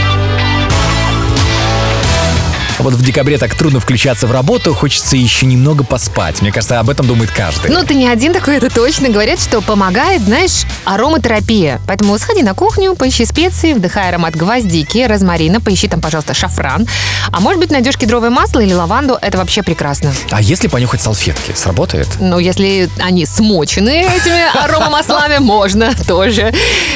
Вот 2.81 2.93
в 2.93 3.05
декабре 3.05 3.37
так 3.37 3.53
трудно 3.53 3.79
включаться 3.79 4.25
в 4.25 4.31
работу, 4.31 4.73
хочется 4.73 5.15
еще 5.15 5.45
немного 5.45 5.83
поспать. 5.83 6.41
Мне 6.41 6.51
кажется, 6.51 6.79
об 6.79 6.89
этом 6.89 7.05
думает 7.05 7.29
каждый. 7.29 7.69
Ну, 7.69 7.83
ты 7.83 7.93
не 7.93 8.07
один 8.07 8.33
такой, 8.33 8.57
это 8.57 8.71
точно. 8.73 9.09
Говорят, 9.09 9.39
что 9.39 9.61
помогает, 9.61 10.23
знаешь, 10.23 10.63
ароматерапия. 10.83 11.79
Поэтому 11.85 12.17
сходи 12.17 12.41
на 12.41 12.55
кухню, 12.55 12.95
поищи 12.95 13.23
специи, 13.25 13.73
вдыхай 13.73 14.09
аромат 14.09 14.35
гвоздики, 14.35 15.05
розмарина, 15.07 15.61
поищи 15.61 15.87
там, 15.87 16.01
пожалуйста, 16.01 16.33
шафран. 16.33 16.87
А 17.31 17.39
может 17.39 17.59
быть, 17.59 17.69
найдешь 17.69 17.97
кедровое 17.97 18.31
масло 18.31 18.61
или 18.61 18.73
лаванду, 18.73 19.15
это 19.21 19.37
вообще 19.37 19.61
прекрасно. 19.61 20.11
А 20.31 20.41
если 20.41 20.67
понюхать 20.67 21.01
салфетки, 21.01 21.51
сработает? 21.53 22.07
Ну, 22.19 22.39
если 22.39 22.89
они 22.99 23.27
смочены 23.27 24.07
этими 24.07 24.57
аромамаслами, 24.57 25.37
можно 25.39 25.93
тоже. 26.07 26.51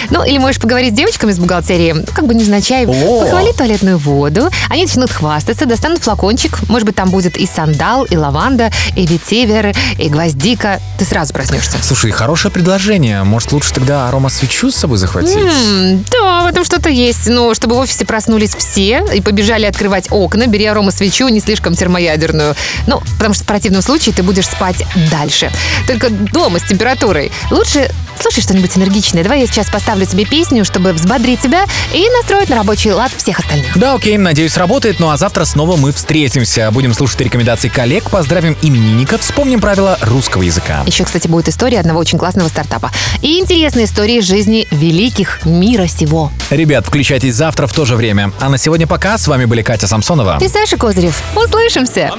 Ну, 0.09 0.23
или 0.23 0.39
можешь 0.39 0.59
поговорить 0.59 0.93
с 0.93 0.97
девочками 0.97 1.31
с 1.31 1.37
бухгалтерии, 1.37 2.03
как 2.15 2.25
бы 2.25 2.33
невзначай, 2.33 2.87
О! 2.87 3.21
похвали 3.21 3.51
туалетную 3.51 3.99
воду. 3.99 4.49
Они 4.69 4.83
начнут 4.83 5.11
хвастаться, 5.11 5.65
достанут 5.75 6.03
флакончик. 6.03 6.57
Может 6.69 6.85
быть, 6.85 6.95
там 6.95 7.09
будет 7.09 7.35
и 7.35 7.45
сандал, 7.45 8.05
и 8.05 8.15
лаванда, 8.15 8.71
и 8.95 9.05
ветивер, 9.05 9.75
и 9.99 10.07
гвоздика. 10.07 10.79
Ты 10.97 11.03
сразу 11.03 11.33
проснешься. 11.33 11.77
Слушай, 11.81 12.11
хорошее 12.11 12.49
предложение. 12.49 13.23
Может, 13.23 13.51
лучше 13.51 13.73
тогда 13.73 14.07
аромасвечу 14.07 14.71
с 14.71 14.75
собой 14.75 14.97
захватить? 14.97 15.35
М, 15.35 16.05
да, 16.09 16.43
в 16.43 16.47
этом 16.47 16.63
что-то 16.63 16.89
есть. 16.89 17.27
Но 17.27 17.53
чтобы 17.53 17.75
в 17.75 17.79
офисе 17.79 18.05
проснулись 18.05 18.55
все 18.55 19.03
и 19.13 19.19
побежали 19.19 19.65
открывать 19.65 20.07
окна, 20.11 20.47
бери 20.47 20.65
аромасвечу, 20.65 21.27
не 21.27 21.41
слишком 21.41 21.75
термоядерную. 21.75 22.55
Ну, 22.87 23.01
потому 23.17 23.33
что 23.33 23.43
в 23.43 23.47
противном 23.47 23.81
случае 23.81 24.15
ты 24.15 24.23
будешь 24.23 24.47
спать 24.47 24.85
дальше. 25.11 25.51
Только 25.87 26.09
дома 26.09 26.59
с 26.59 26.63
температурой. 26.63 27.33
Лучше 27.51 27.91
слушай 28.19 28.41
что-нибудь 28.41 28.77
энергичное. 28.77 29.23
Давай 29.23 29.41
я 29.41 29.47
сейчас 29.47 29.67
поставлю 29.67 30.05
тебе 30.05 30.25
песню, 30.25 30.65
чтобы 30.65 30.93
взбодрить 30.93 31.41
тебя 31.41 31.65
и 31.93 32.07
настроить 32.09 32.49
на 32.49 32.55
рабочий 32.55 32.91
лад 32.91 33.11
всех 33.15 33.39
остальных. 33.39 33.77
Да, 33.77 33.93
окей, 33.93 34.17
надеюсь, 34.17 34.53
сработает. 34.53 34.99
Ну 34.99 35.09
а 35.09 35.17
завтра 35.17 35.45
снова 35.45 35.64
мы 35.73 35.91
встретимся. 35.91 36.69
Будем 36.71 36.93
слушать 36.93 37.19
рекомендации 37.21 37.67
коллег, 37.67 38.09
поздравим 38.09 38.55
именинников, 38.61 39.21
вспомним 39.21 39.59
правила 39.59 39.97
русского 40.01 40.43
языка. 40.43 40.83
Еще, 40.85 41.03
кстати, 41.03 41.27
будет 41.27 41.49
история 41.49 41.79
одного 41.79 41.99
очень 41.99 42.19
классного 42.19 42.47
стартапа. 42.47 42.91
И 43.21 43.39
интересные 43.39 43.85
истории 43.85 44.19
из 44.19 44.25
жизни 44.25 44.67
великих 44.69 45.45
мира 45.45 45.87
сего. 45.87 46.31
Ребят, 46.51 46.85
включайтесь 46.85 47.33
завтра 47.33 47.67
в 47.67 47.73
то 47.73 47.85
же 47.85 47.95
время. 47.95 48.31
А 48.39 48.49
на 48.49 48.57
сегодня 48.57 48.85
пока. 48.85 49.17
С 49.17 49.27
вами 49.27 49.45
были 49.45 49.63
Катя 49.63 49.87
Самсонова. 49.87 50.37
И 50.39 50.47
Саша 50.47 50.77
Козырев. 50.77 51.21
Услышимся! 51.35 52.11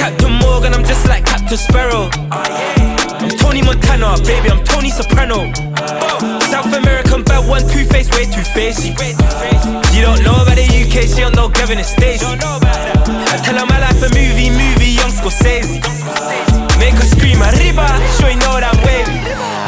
Captain, 0.00 0.32
Morgan? 0.40 0.72
I'm 0.72 0.84
just 0.84 1.06
like 1.06 1.26
Captain 1.26 1.58
Sparrow. 1.58 2.89
I'm 3.20 3.28
Tony 3.36 3.60
Montana, 3.60 4.16
baby, 4.24 4.48
I'm 4.48 4.64
Tony 4.64 4.88
Soprano. 4.88 5.52
South 6.48 6.72
American 6.72 7.22
bad 7.22 7.46
one, 7.46 7.60
two 7.68 7.84
face, 7.84 8.10
way 8.16 8.24
too 8.24 8.40
faced. 8.40 8.86
You 9.92 10.00
don't 10.00 10.24
know 10.24 10.40
about 10.40 10.56
the 10.56 10.64
UK, 10.64 11.04
she 11.04 11.20
don't 11.20 11.36
know 11.36 11.48
Gavin 11.48 11.84
States. 11.84 12.24
I 12.24 13.36
tell 13.44 13.58
her 13.60 13.66
my 13.66 13.78
life 13.78 14.00
a 14.00 14.08
movie, 14.16 14.48
movie, 14.48 14.96
young 14.96 15.12
Scorsese. 15.12 15.84
Make 16.80 16.94
her 16.96 17.08
scream, 17.12 17.42
arriba, 17.42 17.84
sure 18.16 18.30
you 18.30 18.40
know 18.40 18.56
that 18.56 18.72
wavy. 18.88 19.59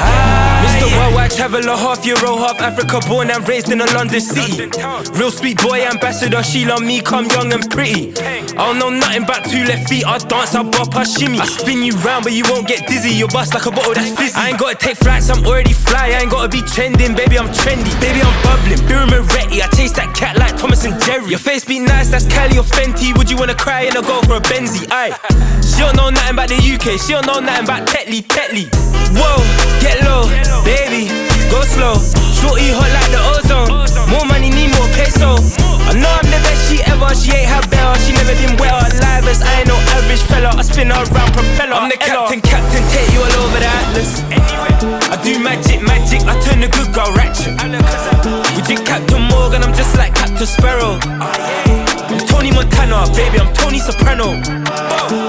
Mr. 0.63 0.87
Worldwide 0.97 1.31
traveler, 1.31 1.77
half 1.77 2.05
Euro, 2.07 2.37
half 2.37 2.61
Africa, 2.61 3.01
born 3.09 3.31
and 3.31 3.47
raised 3.49 3.71
in 3.71 3.81
a 3.81 3.87
London 3.95 4.21
city. 4.21 4.71
Real 5.19 5.31
sweet 5.31 5.61
boy 5.63 5.83
ambassador, 5.85 6.43
she 6.43 6.65
love 6.65 6.83
me, 6.83 7.01
come 7.01 7.27
young 7.27 7.53
and 7.53 7.69
pretty. 7.71 8.13
I 8.21 8.67
don't 8.67 8.79
know 8.79 8.91
nothing 8.91 9.25
about 9.25 9.45
two 9.45 9.65
left 9.65 9.89
feet, 9.89 10.07
I 10.07 10.19
dance, 10.19 10.55
I 10.55 10.63
bop, 10.63 10.95
I 10.95 11.05
shimmy. 11.05 11.39
I 11.41 11.47
spin 11.47 11.83
you 11.83 11.93
round, 11.99 12.25
but 12.25 12.33
you 12.33 12.45
won't 12.49 12.69
get 12.69 12.87
dizzy, 12.87 13.11
you 13.11 13.27
bust 13.29 13.55
like 13.55 13.67
a 13.67 13.71
bottle 13.71 13.95
that's 13.95 14.15
fizzy. 14.17 14.35
I 14.37 14.51
ain't 14.51 14.59
gotta 14.59 14.77
take 14.77 14.97
flights, 14.97 15.31
I'm 15.31 15.45
already 15.45 15.73
fly, 15.73 16.09
I 16.15 16.23
ain't 16.23 16.31
gotta 16.31 16.49
be 16.49 16.63
trending, 16.63 17.15
baby, 17.15 17.39
I'm 17.39 17.49
trendy. 17.49 17.93
Baby, 18.01 18.21
I'm 18.23 18.37
bubbling, 18.43 18.87
Bill 18.87 19.07
Moretti, 19.07 19.63
I 19.63 19.69
chase 19.75 19.93
that 19.93 20.15
cat 20.15 20.37
like 20.39 20.57
Thomas 20.57 20.85
and 20.85 21.01
Jerry. 21.03 21.31
Your 21.31 21.39
face 21.39 21.65
be 21.65 21.79
nice, 21.79 22.11
that's 22.11 22.27
Cali 22.27 22.59
or 22.59 22.65
Fenty, 22.65 23.17
would 23.17 23.31
you 23.31 23.37
wanna 23.37 23.55
cry 23.55 23.83
and 23.83 23.97
I 23.97 24.03
go 24.03 24.21
for 24.23 24.37
a 24.37 24.41
Benzie? 24.41 24.87
Aye. 24.91 25.13
She 25.63 25.79
don't 25.81 25.97
know 25.97 26.11
nothing 26.11 26.35
about 26.35 26.49
the 26.49 26.59
UK, 26.59 27.01
she 27.01 27.13
don't 27.13 27.27
know 27.27 27.41
nothing 27.41 27.65
about 27.65 27.89
Tetley, 27.89 28.23
Tetley. 28.23 28.69
Whoa, 29.13 29.37
get 29.81 29.92
low, 30.01 30.25
baby, 30.65 31.09
go 31.53 31.61
slow. 31.63 31.97
Shorty 32.33 32.73
hot 32.73 32.91
like 32.91 33.11
the 33.13 33.23
ozone. 33.37 33.69
More 34.09 34.27
money, 34.27 34.51
need 34.51 34.73
more 34.77 34.89
peso. 34.97 35.37
I 35.89 35.93
know 35.99 36.09
I'm 36.09 36.29
the 36.29 36.41
best 36.41 36.69
she 36.69 36.81
ever, 36.89 37.09
she 37.15 37.33
ain't 37.33 37.49
had 37.49 37.69
better, 37.71 37.95
she 38.01 38.13
never 38.13 38.35
been 38.35 38.57
wetter. 38.57 38.81
Alive 38.97 39.29
as 39.29 39.43
I 39.43 39.61
ain't 39.61 39.69
no 39.69 39.77
average 39.97 40.23
fella, 40.25 40.51
I 40.57 40.63
spin 40.63 40.89
her 40.89 41.05
around 41.13 41.33
propeller. 41.33 41.77
I'm 41.77 41.89
the 41.91 41.97
captain, 41.97 42.41
captain, 42.41 42.83
take 42.89 43.13
you 43.13 43.21
all 43.21 43.37
over 43.45 43.61
the 43.61 43.69
atlas. 43.69 44.23
I 45.13 45.17
do 45.23 45.39
magic, 45.39 45.83
magic, 45.83 46.23
I 46.25 46.35
turn 46.41 46.61
the 46.61 46.69
good 46.69 46.93
girl 46.93 47.13
ratchet. 47.13 47.55
Would 48.57 48.69
you 48.69 48.79
Captain 48.85 49.23
Morgan? 49.29 49.63
I'm 49.63 49.75
just 49.75 49.97
like 49.97 50.15
Captain 50.15 50.47
Sparrow. 50.47 50.99
I'm 52.13 52.19
Tony 52.29 52.51
Montana, 52.53 53.09
baby, 53.17 53.41
I'm 53.41 53.53
Tony 53.55 53.79
Soprano. 53.79 54.37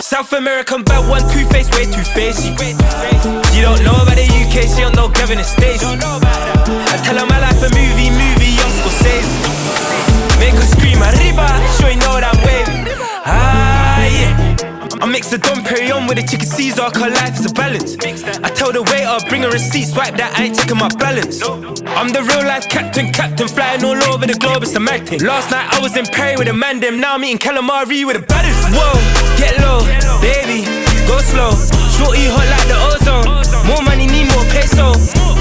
South 0.02 0.34
American 0.34 0.84
bad 0.84 1.08
one, 1.08 1.22
two 1.32 1.46
face, 1.48 1.72
way 1.72 1.86
too 1.86 2.04
faced. 2.04 2.44
You 3.56 3.62
don't 3.62 3.82
know 3.84 3.96
about 3.96 4.20
the 4.20 4.28
UK, 4.28 4.68
she 4.68 4.82
don't 4.82 4.96
know 4.96 5.08
Gavin 5.08 5.42
States. 5.44 5.82
I 5.84 7.00
tell 7.04 7.18
her 7.18 7.26
my 7.26 7.40
life 7.40 7.64
a 7.64 7.70
movie, 7.72 8.12
movie, 8.12 8.52
young 8.60 8.74
Scorsese. 8.84 9.32
Make 10.40 10.56
her 10.56 10.68
scream, 10.68 11.00
arriba, 11.00 11.48
sure 11.80 11.90
you 11.90 12.00
know 12.04 12.20
that 12.20 12.36
wavy. 12.44 12.92
Ah, 13.26 14.04
yeah. 14.06 14.63
I 15.04 15.06
mix 15.06 15.30
the 15.30 15.38
Dom 15.38 15.66
Perignon 15.66 16.08
with 16.08 16.18
a 16.18 16.24
chicken 16.24 16.48
Caesar, 16.48 16.88
cause 16.88 17.12
life 17.12 17.36
is 17.36 17.52
a 17.52 17.54
balance. 17.54 17.98
I 18.40 18.48
tell 18.56 18.72
the 18.72 18.82
waiter, 18.88 19.20
bring 19.28 19.44
a 19.44 19.50
receipt, 19.50 19.92
swipe 19.92 20.16
that, 20.16 20.32
I 20.40 20.46
ain't 20.46 20.56
checking 20.56 20.78
my 20.78 20.88
balance. 20.96 21.44
I'm 21.44 22.08
the 22.08 22.24
real 22.24 22.48
life 22.48 22.70
captain, 22.70 23.12
captain, 23.12 23.50
flying 23.50 23.84
all 23.84 24.00
over 24.08 24.26
the 24.26 24.40
globe, 24.40 24.64
it's 24.64 24.74
a 24.76 24.80
mad 24.80 25.06
thing. 25.06 25.20
Last 25.20 25.52
night 25.52 25.68
I 25.76 25.82
was 25.82 25.98
in 25.98 26.06
Perry 26.06 26.38
with 26.38 26.48
a 26.48 26.54
man, 26.54 26.80
them, 26.80 27.02
now 27.02 27.16
I'm 27.16 27.24
eating 27.26 27.38
calamari 27.38 28.08
with 28.08 28.16
a 28.16 28.24
baddest. 28.24 28.64
Whoa, 28.72 28.96
get 29.36 29.60
low, 29.60 29.84
baby, 30.24 30.64
go 31.08 31.18
slow. 31.20 31.52
Shorty 31.96 32.28
hot 32.30 32.48
like 32.48 32.68
the 32.68 32.78
ozone. 32.92 33.44
More 33.68 33.82
money, 33.82 34.08
need 34.08 34.28
more 34.32 34.46
peso. 34.52 34.92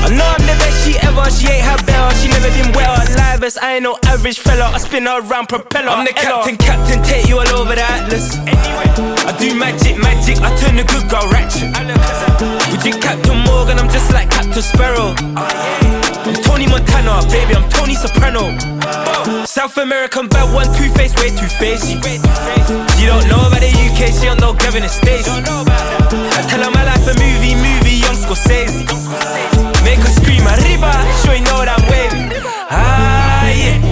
I 0.02 0.10
know 0.10 0.26
I'm 0.26 0.42
the 0.42 0.54
best 0.58 0.84
she 0.84 0.98
ever, 0.98 1.24
she 1.30 1.46
ain't 1.46 1.62
had 1.62 1.84
better, 1.86 2.10
she 2.18 2.28
never 2.28 2.50
been 2.50 2.72
wetter. 2.74 3.12
Alive 3.14 3.42
as 3.44 3.56
I 3.58 3.74
ain't 3.74 3.82
no 3.82 3.98
average 4.06 4.40
fella, 4.40 4.70
I 4.74 4.78
spin 4.78 5.06
her 5.06 5.20
around 5.22 5.48
propeller. 5.48 5.90
I'm 5.90 6.04
the 6.04 6.12
captain, 6.12 6.56
captain, 6.56 7.02
take 7.02 7.28
you 7.28 7.38
all 7.38 7.48
over 7.54 7.74
the 7.74 7.82
atlas. 7.82 8.36
Anyway. 8.38 8.88
I 9.26 9.34
do 9.38 9.54
magic, 9.54 9.96
magic, 9.98 10.42
I 10.42 10.54
turn 10.56 10.76
the 10.76 10.84
good 10.84 11.08
girl 11.08 11.26
ratchet. 11.30 11.70
Would 12.70 12.84
you 12.84 12.98
Captain 13.00 13.38
Morgan? 13.46 13.78
I'm 13.78 13.88
just 13.88 14.12
like 14.12 14.30
Captain 14.30 14.62
Sparrow. 14.62 15.14
Oh, 15.36 16.01
I'm 16.24 16.34
Tony 16.34 16.66
Montana, 16.66 17.20
baby, 17.30 17.54
I'm 17.54 17.68
Tony 17.68 17.94
Soprano. 17.94 18.54
South 19.44 19.76
American 19.78 20.28
bad 20.28 20.52
one, 20.54 20.66
two 20.76 20.88
face, 20.94 21.14
way 21.16 21.30
too 21.30 21.46
faced. 21.58 21.90
You 21.90 23.06
don't 23.06 23.26
know 23.28 23.42
about 23.46 23.60
the 23.60 23.70
UK, 23.70 24.12
she 24.14 24.26
don't 24.26 24.40
know 24.40 24.52
Gavin 24.54 24.82
the 24.82 24.88
States. 24.88 25.28
I 25.28 26.46
tell 26.48 26.62
her 26.62 26.70
my 26.70 26.84
life 26.84 27.02
a 27.06 27.14
movie, 27.18 27.54
movie, 27.54 27.98
young 27.98 28.14
Scorsese. 28.14 28.86
Make 29.84 29.98
her 29.98 30.12
scream, 30.14 30.46
arriba, 30.46 30.92
sure 31.24 31.34
you 31.34 31.44
know 31.44 31.64
that 31.64 31.80
wavy. 31.90 32.30
Ah, 32.70 33.50
yeah. 33.50 33.91